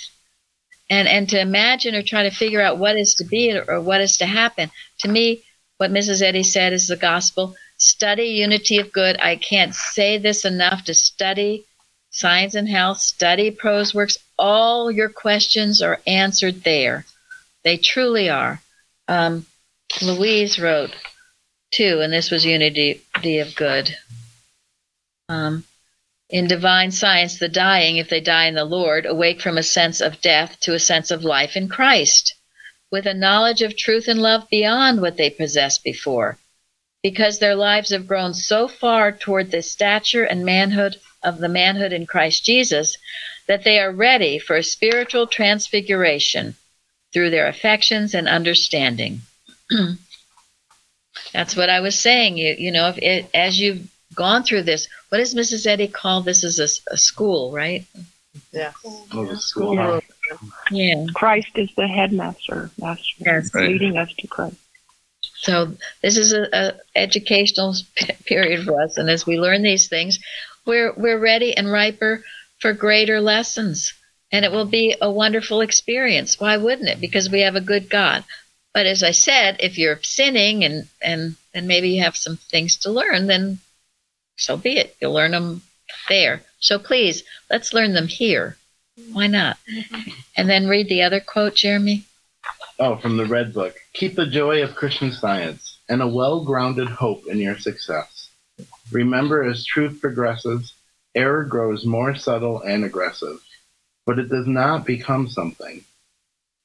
[0.91, 4.01] And and to imagine or try to figure out what is to be or what
[4.01, 4.71] is to happen.
[5.01, 5.43] To me,
[5.77, 6.23] what Mrs.
[6.23, 7.55] Eddy said is the gospel.
[7.77, 9.19] Study unity of good.
[9.21, 11.65] I can't say this enough to study
[12.11, 14.19] science and health, study prose works.
[14.39, 17.05] All your questions are answered there.
[17.65, 18.61] They truly are.
[19.07, 19.47] Um,
[20.03, 20.95] Louise wrote
[21.71, 23.03] too, and this was unity
[23.39, 23.95] of good.
[25.29, 25.65] Um,
[26.31, 30.01] in divine science, the dying, if they die in the Lord, awake from a sense
[30.01, 32.35] of death to a sense of life in Christ,
[32.91, 36.39] with a knowledge of truth and love beyond what they possessed before,
[37.03, 41.93] because their lives have grown so far toward the stature and manhood of the manhood
[41.93, 42.97] in Christ Jesus
[43.47, 46.55] that they are ready for a spiritual transfiguration
[47.13, 49.23] through their affections and understanding.
[51.33, 52.37] That's what I was saying.
[52.37, 53.89] You you know, if it, as you've
[54.19, 55.67] gone through this, what does Mrs.
[55.67, 56.43] Eddy call this?
[56.45, 57.85] Is a, s- a school, right?
[58.53, 58.73] Yeah.
[58.85, 60.01] Oh, the school.
[60.71, 61.07] Yeah.
[61.15, 63.55] Christ is the headmaster, master, Yes.
[63.55, 63.69] Right.
[63.71, 64.57] leading us to Christ.
[65.37, 66.65] So this is a, a
[66.97, 70.19] educational p- period for us, and as we learn these things,
[70.67, 72.23] we're we're ready and riper
[72.61, 73.95] for greater lessons,
[74.33, 76.41] and it will be a wonderful experience.
[76.41, 77.01] Why wouldn't it?
[77.01, 78.25] Because we have a good God.
[78.75, 82.77] But as I said, if you're sinning and and and maybe you have some things
[82.79, 83.59] to learn, then
[84.39, 84.97] so be it.
[85.01, 85.63] You'll learn them
[86.09, 86.43] there.
[86.61, 88.57] So please, let's learn them here.
[89.13, 89.59] Why not?
[90.37, 92.05] And then read the other quote, Jeremy.
[92.79, 93.77] Oh, from the Red Book.
[93.93, 98.31] Keep the joy of Christian science and a well grounded hope in your success.
[98.91, 100.75] Remember, as truth progresses,
[101.15, 103.41] error grows more subtle and aggressive,
[104.07, 105.85] but it does not become something.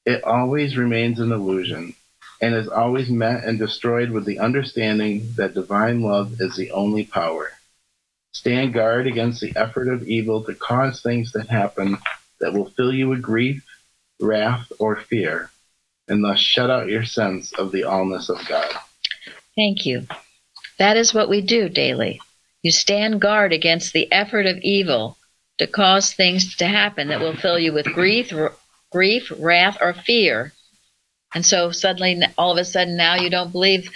[0.06, 1.94] It always remains an illusion
[2.40, 7.04] and is always met and destroyed with the understanding that divine love is the only
[7.04, 7.52] power.
[8.34, 11.96] Stand guard against the effort of evil to cause things to happen
[12.40, 13.64] that will fill you with grief,
[14.20, 15.50] wrath, or fear
[16.08, 18.70] and thus shut out your sense of the allness of God.
[19.56, 20.06] Thank you.
[20.78, 22.20] That is what we do daily.
[22.62, 25.16] You stand guard against the effort of evil
[25.58, 28.52] to cause things to happen that will fill you with grief, r-
[28.90, 30.52] grief, wrath, or fear.
[31.34, 33.90] And so suddenly, all of a sudden, now you don't believe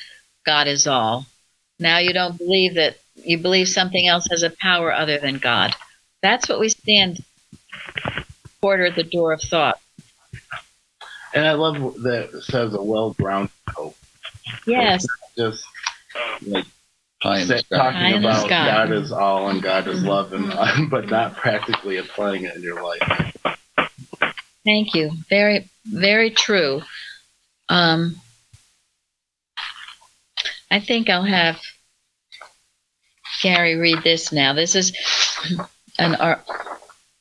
[0.46, 1.26] God is all.
[1.78, 5.74] Now you don't believe that you believe something else has a power other than God.
[6.22, 7.24] That's what we stand
[8.60, 9.78] quarter at the door of thought.
[11.34, 13.96] And I love that it says a well grounded hope.
[14.66, 15.06] Yes.
[15.36, 15.64] Just
[16.46, 16.64] like
[17.20, 17.76] Pie in the sa- sky.
[17.76, 18.66] Pie talking in about sky.
[18.66, 22.82] God is all and God is love, and but not practically applying it in your
[22.82, 23.34] life.
[24.64, 25.10] Thank you.
[25.28, 26.82] Very, very true.
[27.68, 28.16] Um,
[30.70, 31.60] I think I'll have
[33.42, 34.52] Gary read this now.
[34.52, 34.92] This is
[35.98, 36.16] an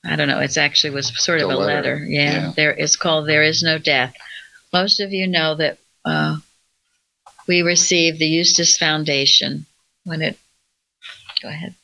[0.07, 0.39] I don't know.
[0.39, 1.95] It's actually was sort of a letter.
[1.95, 2.05] letter.
[2.05, 2.53] Yeah, Yeah.
[2.55, 4.15] There it's called "There Is No Death."
[4.71, 6.37] Most of you know that uh,
[7.47, 9.65] we received the Eustace Foundation
[10.03, 10.37] when it.
[11.41, 11.75] Go ahead.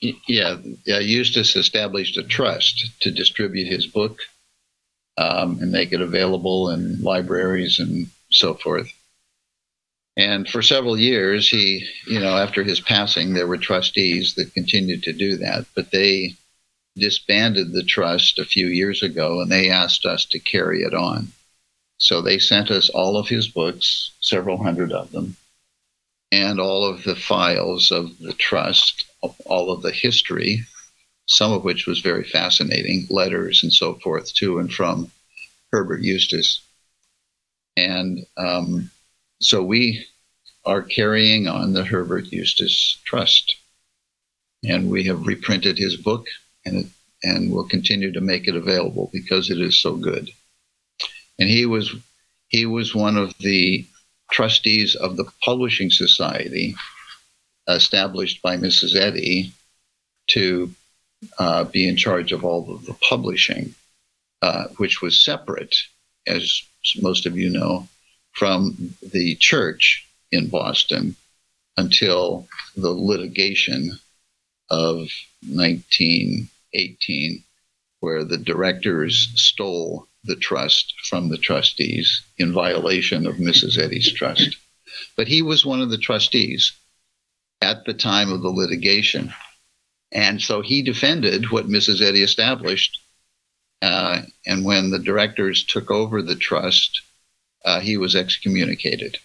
[0.00, 4.20] Yeah, yeah, Eustace established a trust to distribute his book
[5.16, 8.92] um, and make it available in libraries and so forth.
[10.18, 15.04] And for several years, he, you know, after his passing, there were trustees that continued
[15.04, 16.34] to do that, but they
[16.96, 21.28] disbanded the trust a few years ago and they asked us to carry it on.
[21.98, 25.36] So they sent us all of his books, several hundred of them,
[26.32, 29.04] and all of the files of the trust,
[29.46, 30.64] all of the history,
[31.26, 35.12] some of which was very fascinating, letters and so forth to and from
[35.70, 36.60] Herbert Eustace.
[37.76, 38.90] And um,
[39.40, 40.04] so we
[40.64, 43.56] are carrying on the Herbert Eustace Trust.
[44.64, 46.26] And we have reprinted his book
[46.64, 46.90] and,
[47.22, 50.30] and will continue to make it available because it is so good.
[51.38, 51.94] And he was
[52.48, 53.86] he was one of the
[54.30, 56.74] trustees of the Publishing Society
[57.68, 58.96] established by Mrs.
[58.96, 59.52] Eddy
[60.28, 60.70] to
[61.38, 63.74] uh, be in charge of all of the publishing,
[64.42, 65.76] uh, which was separate,
[66.26, 66.62] as
[67.00, 67.86] most of you know,
[68.38, 71.16] from the church in Boston
[71.76, 73.98] until the litigation
[74.70, 75.08] of
[75.48, 77.44] 1918,
[78.00, 83.78] where the directors stole the trust from the trustees in violation of Mrs.
[83.78, 84.56] Eddy's trust.
[85.16, 86.72] But he was one of the trustees
[87.62, 89.32] at the time of the litigation.
[90.12, 92.00] And so he defended what Mrs.
[92.02, 92.98] Eddy established
[93.82, 97.02] Uh, and when the directors took over the trust,
[97.64, 99.18] uh, he was excommunicated,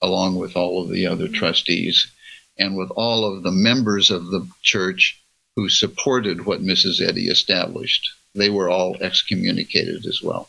[0.00, 2.10] along with all of the other trustees
[2.58, 5.22] and with all of the members of the church
[5.56, 7.06] who supported what Mrs.
[7.06, 8.10] Eddy established.
[8.34, 10.48] They were all excommunicated as well.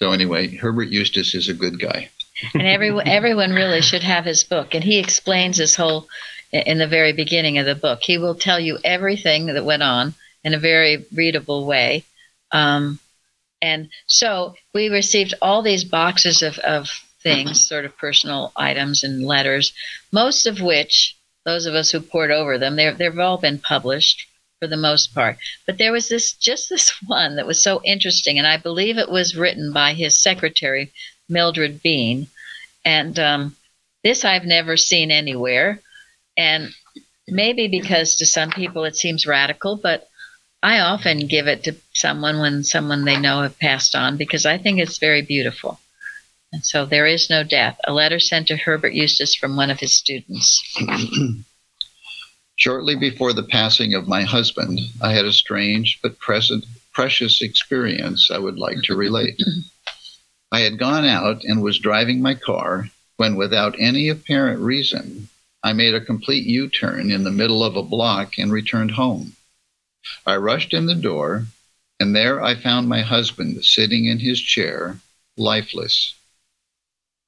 [0.00, 2.10] So anyway, Herbert Eustace is a good guy.
[2.54, 6.08] and everyone everyone really should have his book and he explains his whole
[6.50, 10.14] in the very beginning of the book he will tell you everything that went on
[10.42, 12.04] in a very readable way
[12.50, 12.98] um,
[13.62, 16.88] and so we received all these boxes of, of
[17.22, 19.72] things sort of personal items and letters
[20.12, 24.26] most of which those of us who poured over them they've, they've all been published
[24.58, 25.36] for the most part
[25.66, 29.10] but there was this just this one that was so interesting and i believe it
[29.10, 30.92] was written by his secretary
[31.32, 32.28] Mildred Bean.
[32.84, 33.56] And um,
[34.04, 35.80] this I've never seen anywhere.
[36.36, 36.70] And
[37.26, 40.08] maybe because to some people it seems radical, but
[40.62, 44.58] I often give it to someone when someone they know have passed on because I
[44.58, 45.80] think it's very beautiful.
[46.52, 47.78] And so there is no death.
[47.84, 50.62] A letter sent to Herbert Eustace from one of his students.
[52.56, 58.30] Shortly before the passing of my husband, I had a strange but present, precious experience
[58.30, 59.40] I would like to relate.
[60.52, 65.28] I had gone out and was driving my car when, without any apparent reason,
[65.64, 69.34] I made a complete U turn in the middle of a block and returned home.
[70.26, 71.46] I rushed in the door,
[72.00, 75.00] and there I found my husband sitting in his chair,
[75.36, 76.14] lifeless.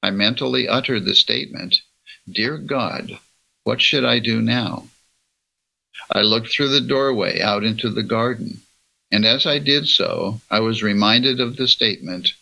[0.03, 1.81] I mentally uttered the statement,
[2.29, 3.19] Dear God,
[3.63, 4.89] what should I do now?
[6.11, 8.61] I looked through the doorway out into the garden,
[9.11, 12.33] and as I did so, I was reminded of the statement,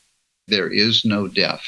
[0.47, 1.65] there is no death.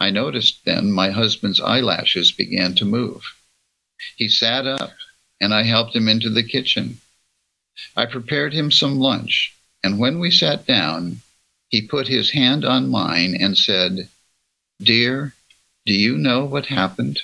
[0.00, 3.22] I noticed then my husband's eyelashes began to move.
[4.16, 4.94] He sat up,
[5.44, 6.98] and I helped him into the kitchen.
[7.94, 11.20] I prepared him some lunch, and when we sat down,
[11.68, 14.08] he put his hand on mine and said,
[14.80, 15.34] Dear,
[15.84, 17.20] do you know what happened?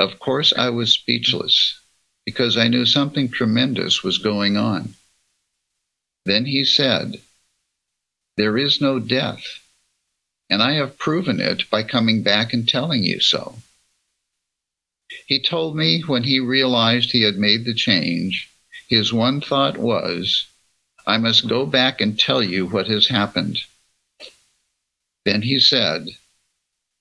[0.00, 1.80] Of course, I was speechless
[2.26, 4.94] because I knew something tremendous was going on.
[6.24, 7.20] Then he said,
[8.36, 9.44] there is no death.
[10.50, 13.56] And I have proven it by coming back and telling you so.
[15.26, 18.48] He told me when he realized he had made the change,
[18.88, 20.46] his one thought was,
[21.06, 23.60] I must go back and tell you what has happened.
[25.24, 26.08] Then he said,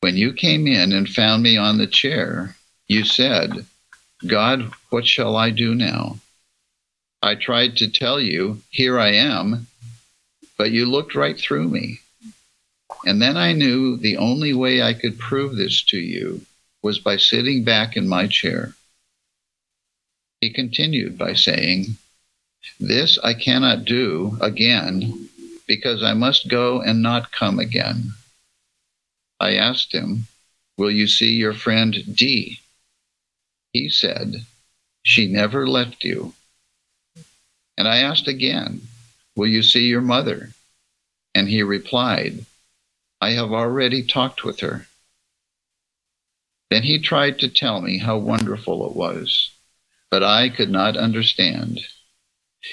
[0.01, 2.56] When you came in and found me on the chair,
[2.88, 3.66] you said,
[4.28, 6.20] God, what shall I do now?
[7.22, 9.68] I tried to tell you, Here I am,
[10.58, 11.99] but you looked right through me.
[13.06, 16.45] And then I knew the only way I could prove this to you
[16.84, 18.76] was by sitting back in my chair.
[20.42, 21.96] He continued by saying,
[22.80, 25.30] This I cannot do again
[25.66, 28.12] because I must go and not come again.
[29.40, 30.28] I asked him,
[30.78, 32.60] Will you see your friend D?
[33.72, 34.46] He said,
[35.04, 36.34] She never left you.
[37.78, 38.82] And I asked again,
[39.36, 40.52] Will you see your mother?
[41.34, 42.46] And he replied,
[43.22, 44.88] I have already talked with her.
[46.74, 49.52] Then he tried to tell me how wonderful it was,
[50.10, 51.82] but I could not understand.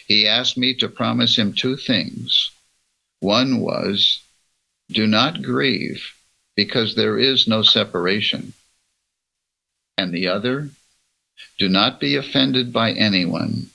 [0.07, 2.51] He asked me to promise him two things.
[3.19, 4.23] One was,
[4.91, 6.15] Do not grieve,
[6.57, 8.55] because there is no separation.
[9.99, 10.71] And the other,
[11.59, 13.69] Do not be offended by anyone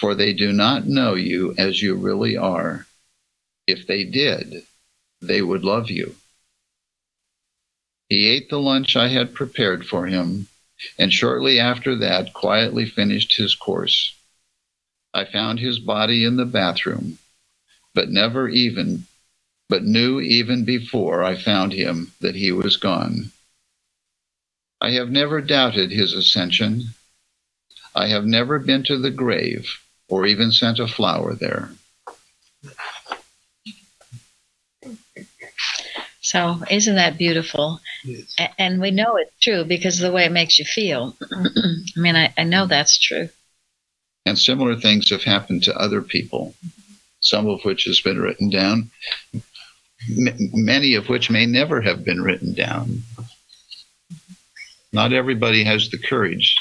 [0.00, 2.86] for they do not know you as you really are.
[3.66, 4.66] If they did,
[5.20, 6.16] they would love you.
[8.10, 10.48] He ate the lunch I had prepared for him,
[10.98, 14.14] and shortly after that quietly finished his course.
[15.14, 17.18] I found his body in the bathroom,
[17.94, 19.06] but never even,
[19.68, 23.30] but knew even before I found him that he was gone.
[24.80, 26.94] I have never doubted his ascension.
[27.94, 31.70] I have never been to the grave or even sent a flower there.
[36.30, 37.80] So, isn't that beautiful?
[38.04, 38.36] Yes.
[38.38, 41.16] A- And we know it's true because of the way it makes you feel.
[41.32, 43.28] I mean, I, I know that's true.
[44.24, 46.54] And similar things have happened to other people,
[47.18, 48.92] some of which has been written down,
[50.08, 53.02] m- many of which may never have been written down.
[54.92, 56.54] Not everybody has the courage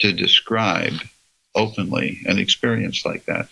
[0.00, 0.92] to describe
[1.54, 3.48] openly an experience like that.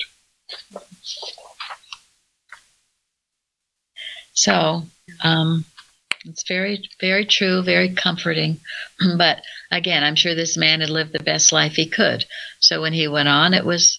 [4.33, 4.85] So,
[5.25, 5.65] um,
[6.25, 8.61] it's very, very true, very comforting.
[9.19, 12.25] But again, I'm sure this man had lived the best life he could.
[12.61, 13.99] So when he went on, it was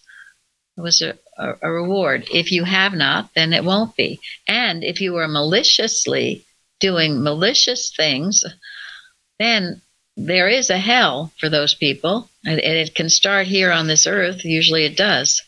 [0.78, 2.28] It was a, a, a reward.
[2.32, 4.20] If you have not, then it won't be.
[4.48, 6.46] And if you are maliciously
[6.80, 8.44] doing malicious things,
[9.40, 9.82] then
[10.18, 12.30] there is a hell for those people.
[12.46, 14.46] And, and it can start here on this earth.
[14.46, 15.42] Usually it does.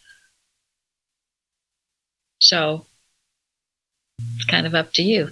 [2.39, 2.85] So
[4.35, 5.29] it's kind of up to you.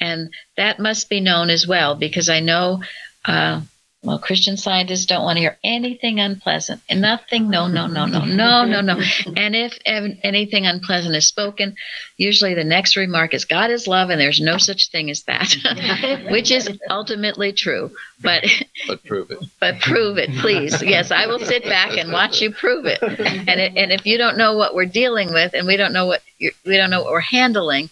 [0.00, 2.82] And that must be known as well because I know,
[3.24, 3.60] uh,
[4.04, 8.24] well, Christian scientists don't want to hear anything unpleasant and nothing, no, no, no, no,
[8.24, 9.00] no, no, no.
[9.36, 11.74] And if anything unpleasant is spoken,
[12.16, 16.26] usually the next remark is God is love and there's no such thing as that,
[16.30, 17.90] which is ultimately true.
[18.22, 18.44] But
[18.86, 19.40] But prove it.
[19.60, 20.80] but prove it, please.
[20.80, 23.02] Yes, I will sit back and watch you prove it.
[23.02, 26.06] And it, and if you don't know what we're dealing with, and we don't know
[26.06, 27.90] what we don't know what we're handling,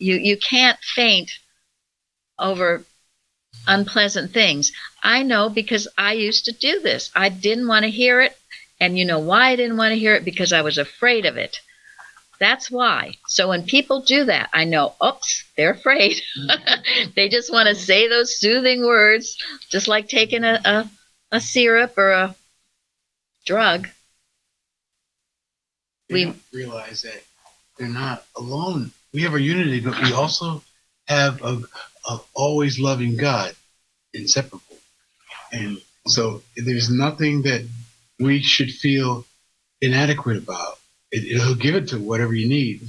[0.00, 1.30] you you can't faint
[2.40, 2.82] over
[3.66, 4.72] unpleasant things.
[5.02, 7.10] I know because I used to do this.
[7.14, 8.36] I didn't want to hear it,
[8.80, 11.36] and you know why I didn't want to hear it because I was afraid of
[11.36, 11.58] it.
[12.40, 13.14] That's why.
[13.28, 16.20] So when people do that, I know, oops, they're afraid.
[17.16, 19.36] they just want to say those soothing words,
[19.70, 20.90] just like taking a, a,
[21.32, 22.34] a syrup or a
[23.46, 23.88] drug.
[26.08, 27.22] They We- don't realize that
[27.78, 28.90] they're not alone.
[29.12, 30.62] We have our unity, but we also
[31.06, 31.62] have a,
[32.08, 33.54] a always loving God,
[34.12, 34.62] inseparable.
[35.52, 37.66] And so there's nothing that
[38.18, 39.24] we should feel
[39.80, 40.78] inadequate about.
[41.10, 42.82] It, it'll give it to whatever you need.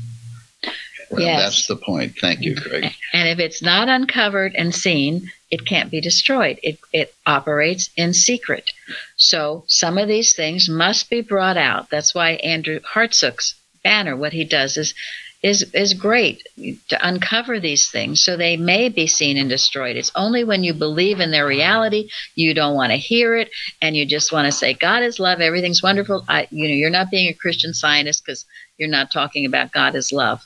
[1.10, 1.42] Well, Yes.
[1.42, 2.18] That's the point.
[2.20, 2.92] Thank you, Craig.
[3.14, 6.60] And if it's not uncovered and seen, it can't be destroyed.
[6.64, 8.72] It, it operates in secret.
[9.16, 11.90] So some of these things must be brought out.
[11.90, 14.96] That's why Andrew Hartsook's banner, what he does is
[15.46, 16.42] is is great
[16.88, 19.96] to uncover these things so they may be seen and destroyed.
[19.96, 23.96] It's only when you believe in their reality, you don't want to hear it, and
[23.96, 26.26] you just want to say, God is love, everything's wonderful.
[26.28, 28.44] I, you know, you're not being a Christian scientist because
[28.80, 30.42] you're not talking about God is love.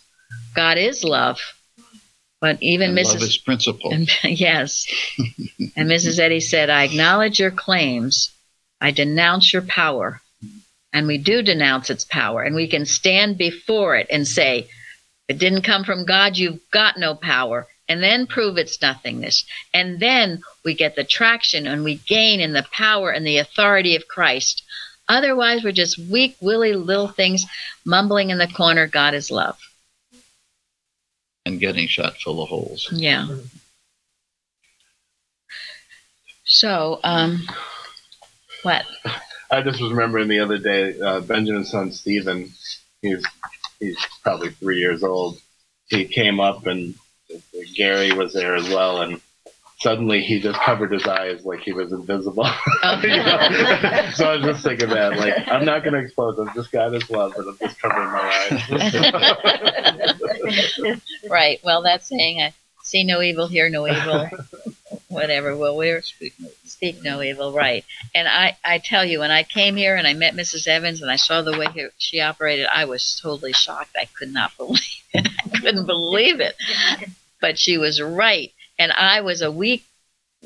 [0.53, 1.39] God is love.
[2.41, 3.13] But even And Mrs.
[3.13, 3.93] love is principle.
[3.93, 4.85] And, yes.
[5.77, 6.19] and Mrs.
[6.19, 8.31] Eddy said, I acknowledge your claims.
[8.81, 10.19] I denounce your power.
[10.91, 12.41] And we do denounce its power.
[12.43, 14.67] And we can stand before it and say,
[15.29, 17.67] it didn't come from God, you've got no power.
[17.87, 19.45] And then prove its nothingness.
[19.73, 23.95] And then we get the traction and we gain in the power and the authority
[23.95, 24.63] of Christ.
[25.07, 27.45] Otherwise, we're just weak, willy little things
[27.85, 29.57] mumbling in the corner, God is love.
[31.45, 32.89] and getting shot full of holes.
[32.91, 33.27] Yeah.
[36.45, 37.47] So, um,
[38.63, 38.85] what?
[39.51, 42.51] I just was remembering the other day, uh, Benjamin's son Stephen,
[43.01, 43.23] he's
[43.79, 45.39] he's probably three years old.
[45.89, 46.95] He came up and
[47.75, 49.19] Gary was there as well, and
[49.79, 52.47] suddenly he just covered his eyes like he was invisible.
[53.01, 54.09] You know?
[54.13, 56.39] so I was just thinking that, like, I'm not going to explode.
[56.39, 58.61] I'm just God is love, but I'm just covering my eyes.
[61.29, 61.59] right.
[61.63, 62.53] Well, that's saying I
[62.83, 64.29] see no evil, hear no evil,
[65.09, 65.57] whatever.
[65.57, 67.83] Well, we're speak no evil, right?
[68.13, 70.67] And I, I tell you, when I came here and I met Mrs.
[70.67, 73.97] Evans and I saw the way he, she operated, I was totally shocked.
[73.99, 74.81] I could not believe
[75.13, 75.27] it.
[75.43, 76.55] I couldn't believe it.
[77.41, 79.83] But she was right, and I was a weak,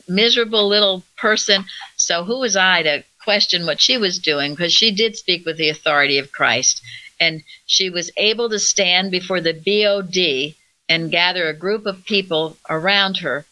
[0.08, 1.66] miserable little person.
[1.98, 4.54] So who was I to question what she was doing?
[4.54, 6.82] Because she did speak with the authority of Christ,
[7.20, 10.56] and she was able to stand before the BOD
[10.88, 13.46] and gather a group of people around her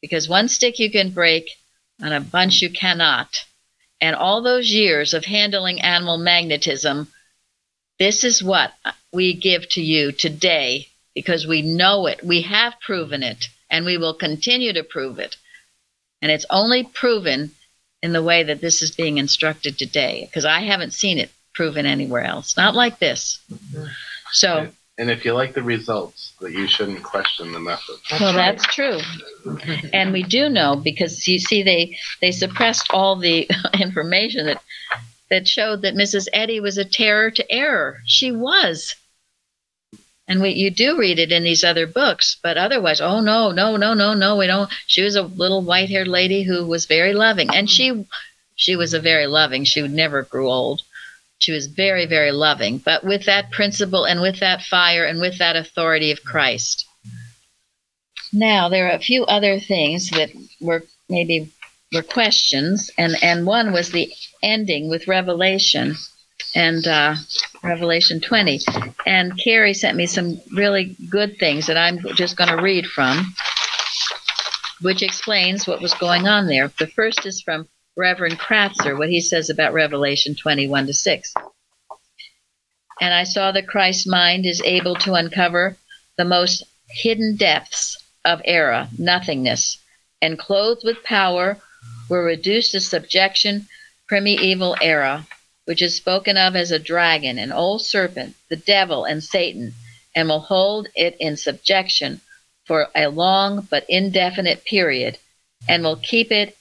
[0.00, 1.50] because one stick you can break
[2.00, 3.44] and a bunch you cannot.
[4.00, 7.08] And all those years of handling animal magnetism,
[7.98, 8.72] this is what
[9.12, 12.22] we give to you today because we know it.
[12.22, 15.36] We have proven it and we will continue to prove it.
[16.22, 17.52] And it's only proven
[18.02, 21.86] in the way that this is being instructed today because I haven't seen it proven
[21.86, 22.56] anywhere else.
[22.56, 23.40] Not like this.
[24.32, 24.68] So,
[24.98, 27.94] and if you like the results, that you shouldn't question the method.
[28.18, 28.98] well, that's true.
[29.92, 33.48] And we do know because you see, they they suppressed all the
[33.80, 34.60] information that
[35.30, 36.26] that showed that Mrs.
[36.32, 37.98] Eddy was a terror to error.
[38.06, 38.96] She was.
[40.26, 43.76] And we, you do read it in these other books, but otherwise, oh no, no,
[43.76, 44.70] no, no, no, we don't.
[44.86, 48.06] She was a little white-haired lady who was very loving, and she,
[48.54, 49.64] she was a very loving.
[49.64, 50.82] She would never grew old.
[51.38, 55.38] She was very, very loving, but with that principle and with that fire and with
[55.38, 56.84] that authority of Christ.
[58.32, 60.30] Now there are a few other things that
[60.60, 61.50] were maybe
[61.92, 64.12] were questions, and and one was the
[64.42, 65.96] ending with Revelation,
[66.54, 67.14] and uh,
[67.62, 68.60] Revelation 20.
[69.06, 73.34] And Carrie sent me some really good things that I'm just going to read from,
[74.82, 76.70] which explains what was going on there.
[76.78, 77.68] The first is from
[77.98, 81.34] Reverend Kratzer what he says about Revelation 21 to 6.
[83.00, 85.76] And I saw that Christ's mind is able to uncover
[86.16, 89.78] the most hidden depths of error, nothingness,
[90.22, 91.60] and clothed with power
[92.08, 93.66] were reduced to subjection
[94.06, 95.26] primeval error,
[95.64, 99.74] which is spoken of as a dragon, an old serpent, the devil, and Satan,
[100.14, 102.20] and will hold it in subjection
[102.64, 105.18] for a long but indefinite period,
[105.68, 106.56] and will keep it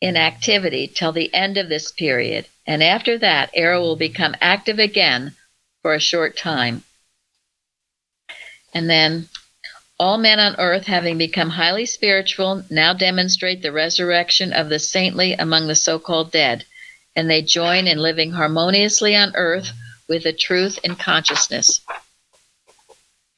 [0.00, 2.46] in activity till the end of this period.
[2.66, 5.34] And after that, error will become active again
[5.82, 6.84] for a short time.
[8.74, 9.28] And then
[9.98, 15.32] all men on earth, having become highly spiritual, now demonstrate the resurrection of the saintly
[15.32, 16.64] among the so called dead,
[17.14, 19.72] and they join in living harmoniously on earth
[20.06, 21.80] with the truth and consciousness.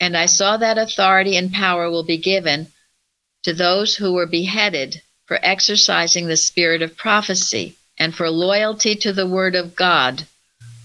[0.01, 2.73] And I saw that authority and power will be given
[3.45, 9.13] to those who were beheaded for exercising the spirit of prophecy and for loyalty to
[9.13, 10.27] the word of God,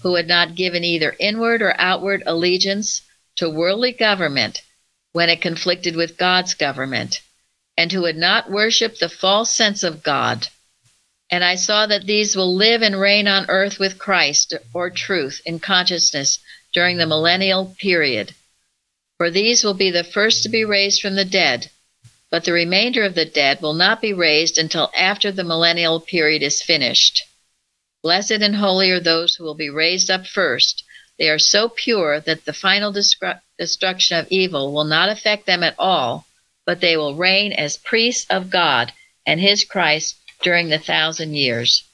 [0.02, 3.00] who had not given either inward or outward allegiance
[3.36, 4.60] to worldly government
[5.12, 7.20] when it conflicted with God's government,
[7.78, 10.46] and who had not worshipped the false sense of God.
[11.30, 15.40] And I saw that these will live and reign on earth with Christ, or truth,
[15.46, 16.38] in consciousness
[16.74, 18.34] during the millennial period.
[19.16, 21.70] For these will be the first to be raised from the dead,
[22.34, 26.42] but the remainder of the dead will not be raised until after the millennial period
[26.42, 27.22] is finished.
[28.02, 30.82] Blessed and holy are those who will be raised up first.
[31.16, 35.62] They are so pure that the final destru- destruction of evil will not affect them
[35.62, 36.26] at all,
[36.66, 38.92] but they will reign as priests of God
[39.24, 41.84] and his Christ during the thousand years.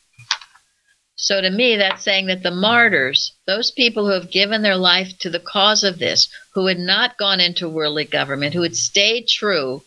[1.17, 5.19] So to me, that's saying that the martyrs, those people who have given their life
[5.19, 9.29] to the cause of this, who had not gone into worldly government, who had stayed
[9.29, 9.83] true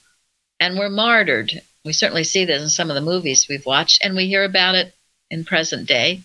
[0.64, 1.61] and we're martyred.
[1.84, 4.76] We certainly see this in some of the movies we've watched, and we hear about
[4.76, 4.95] it
[5.30, 6.22] in present day.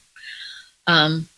[0.86, 1.28] Um,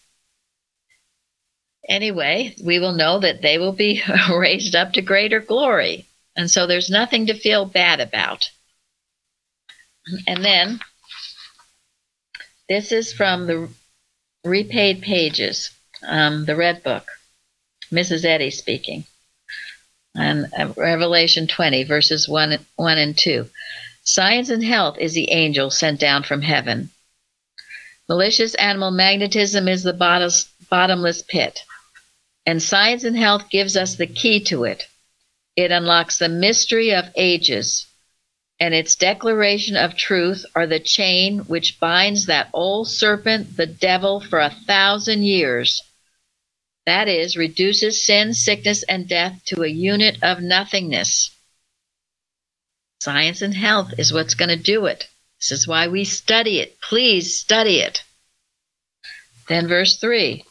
[1.89, 6.05] anyway, we will know that they will be raised up to greater glory.
[6.37, 8.51] And so there's nothing to feel bad about.
[10.27, 10.81] And then
[12.69, 13.71] this is from the
[14.45, 15.71] repaid pages,
[16.07, 17.07] um, the Red Book,
[17.91, 18.27] Mrs.
[18.27, 19.05] Eddy speaking.
[20.15, 23.49] And uh, Revelation 20, verses 1, 1 and 2.
[24.03, 26.91] Science and health is the angel sent down from heaven.
[28.09, 31.61] Malicious animal magnetism is the bottomless pit.
[32.45, 34.89] And Science and Health gives us the key to it.
[35.55, 37.87] It unlocks the mystery of ages,
[38.59, 44.21] and its declaration of truth are the chain which binds that old serpent, the devil,
[44.21, 45.83] for a thousand years.
[46.91, 51.31] That is, reduces sin, sickness, and death to a unit of nothingness.
[52.99, 55.07] Science and health is what's going to do it.
[55.39, 56.81] This is why we study it.
[56.81, 58.03] Please study it.
[59.47, 60.45] Then, verse 3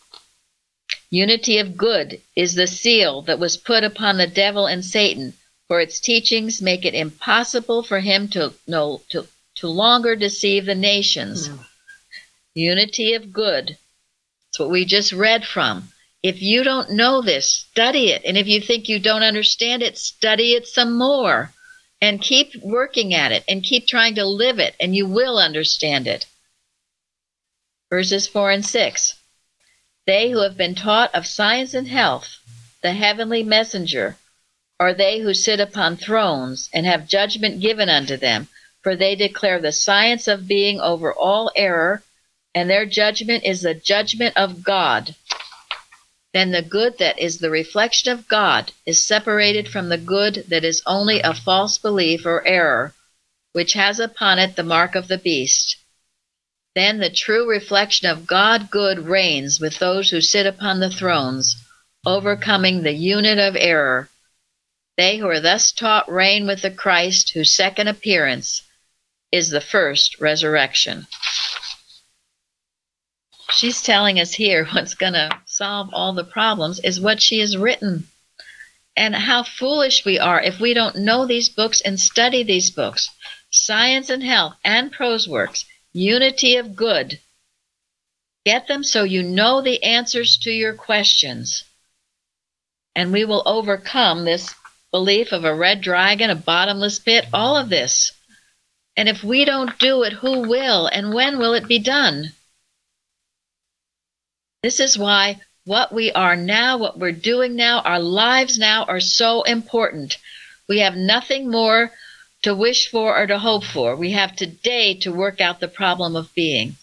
[1.09, 5.33] Unity of good is the seal that was put upon the devil and Satan,
[5.67, 10.73] for its teachings make it impossible for him to no to, to longer deceive the
[10.73, 11.49] nations.
[11.49, 11.65] Mm.
[12.53, 13.77] Unity of good.
[14.45, 15.91] That's what we just read from.
[16.21, 18.23] If you don't know this, study it.
[18.25, 21.51] And if you think you don't understand it, study it some more.
[22.01, 26.07] And keep working at it and keep trying to live it, and you will understand
[26.07, 26.25] it.
[27.89, 29.15] Verses 4 and 6.
[30.05, 32.37] They who have been taught of science and health,
[32.81, 34.17] the heavenly messenger,
[34.79, 38.47] are they who sit upon thrones and have judgment given unto them,
[38.81, 42.01] for they declare the science of being over all error,
[42.55, 45.15] and their judgment is the judgment of God.
[46.33, 50.63] Then the good that is the reflection of God is separated from the good that
[50.63, 52.93] is only a false belief or error,
[53.53, 55.77] which has upon it the mark of the beast.
[56.75, 61.55] Then the true reflection of God good reigns with those who sit upon the thrones,
[62.05, 64.09] overcoming the unit of error.
[64.97, 68.61] They who are thus taught reign with the Christ whose second appearance
[69.31, 71.07] is the first resurrection.
[73.51, 77.57] She's telling us here what's going to solve all the problems is what she has
[77.57, 78.07] written.
[78.95, 83.09] And how foolish we are if we don't know these books and study these books.
[83.51, 87.19] Science and Health and prose works unity of good.
[88.45, 91.65] Get them so you know the answers to your questions.
[92.95, 94.55] And we will overcome this
[94.91, 98.13] belief of a red dragon, a bottomless pit, all of this.
[98.95, 100.87] And if we don't do it, who will?
[100.87, 102.31] And when will it be done?
[104.63, 108.99] This is why what we are now, what we're doing now, our lives now are
[108.99, 110.17] so important.
[110.67, 111.91] We have nothing more
[112.41, 113.95] to wish for or to hope for.
[113.95, 116.75] We have today to work out the problem of being.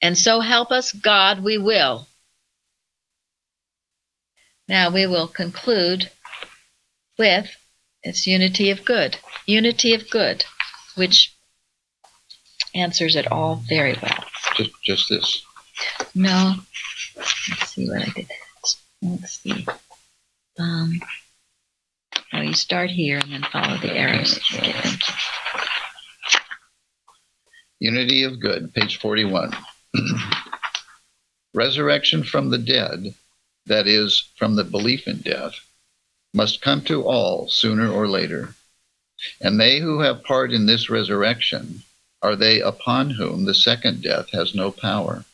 [0.00, 2.06] And so help us, God, we will.
[4.68, 6.08] Now we will conclude
[7.18, 7.50] with
[8.04, 9.16] its unity of good.
[9.46, 10.44] Unity of good,
[10.94, 11.34] which
[12.72, 14.24] answers it all very well.
[14.54, 15.42] Just, just this.
[16.14, 16.54] No.
[17.18, 18.28] Let's see what I did.
[19.02, 19.66] Let's see.
[20.58, 21.00] Um,
[22.32, 24.38] oh, you start here and then follow the arrows.
[27.80, 29.56] Unity of good, page 41.
[31.54, 33.14] Resurrection from the dead,
[33.66, 35.54] that is, from the belief in death,
[36.34, 38.54] must come to all sooner or later.
[39.40, 41.82] And they who have part in this resurrection
[42.22, 45.24] are they upon whom the second death has no power.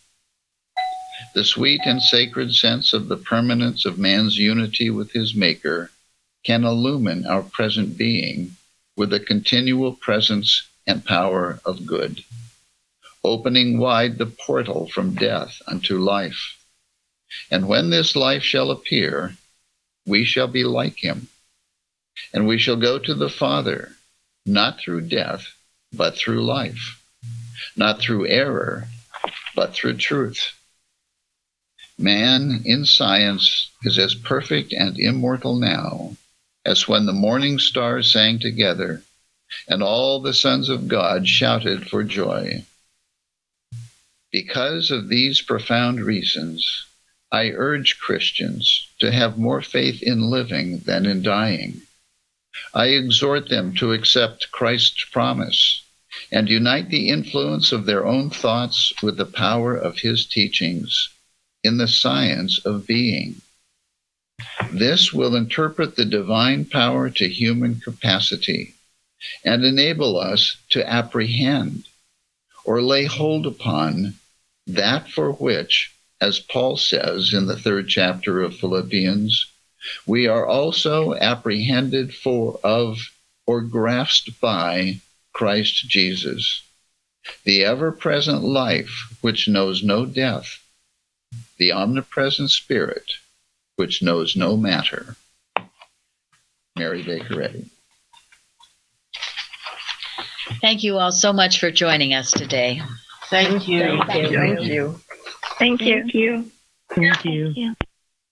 [1.33, 5.91] The sweet and sacred sense of the permanence of man's unity with his Maker
[6.45, 8.57] can illumine our present being
[8.97, 12.23] with the continual presence and power of good,
[13.25, 16.59] opening wide the portal from death unto life.
[17.51, 19.37] And when this life shall appear,
[20.07, 21.29] we shall be like him,
[22.33, 23.97] and we shall go to the Father,
[24.47, 25.55] not through death,
[25.93, 27.03] but through life,
[27.77, 28.89] not through error,
[29.57, 30.53] but through truth.
[31.99, 36.17] Man in science is as perfect and immortal now
[36.65, 39.05] as when the morning stars sang together
[39.69, 42.65] and all the sons of God shouted for joy.
[44.33, 46.85] Because of these profound reasons,
[47.31, 51.83] I urge Christians to have more faith in living than in dying.
[52.75, 55.83] I exhort them to accept Christ's promise
[56.33, 61.11] and unite the influence of their own thoughts with the power of his teachings
[61.65, 63.41] in the science of being.
[64.71, 68.75] This will interpret the divine power to human capacity
[69.45, 71.85] and enable us to apprehend
[72.65, 74.15] or lay hold upon
[74.67, 79.47] that for which, as Paul says in the third chapter of Philippians,
[80.07, 83.11] we are also apprehended for of
[83.47, 85.01] or grasped by
[85.33, 86.63] Christ Jesus,
[87.45, 90.64] the ever present life which knows no death,
[91.59, 93.05] the omnipresent Spirit
[93.77, 95.17] which knows no matter.
[96.77, 97.71] Mary Baker Eddy.
[100.61, 102.81] Thank you all so much for joining us today.
[103.31, 104.03] Thank you.
[104.07, 104.39] Thank you.
[104.39, 105.01] Thank you.
[105.59, 106.51] Thank you.
[106.95, 107.75] Thank you.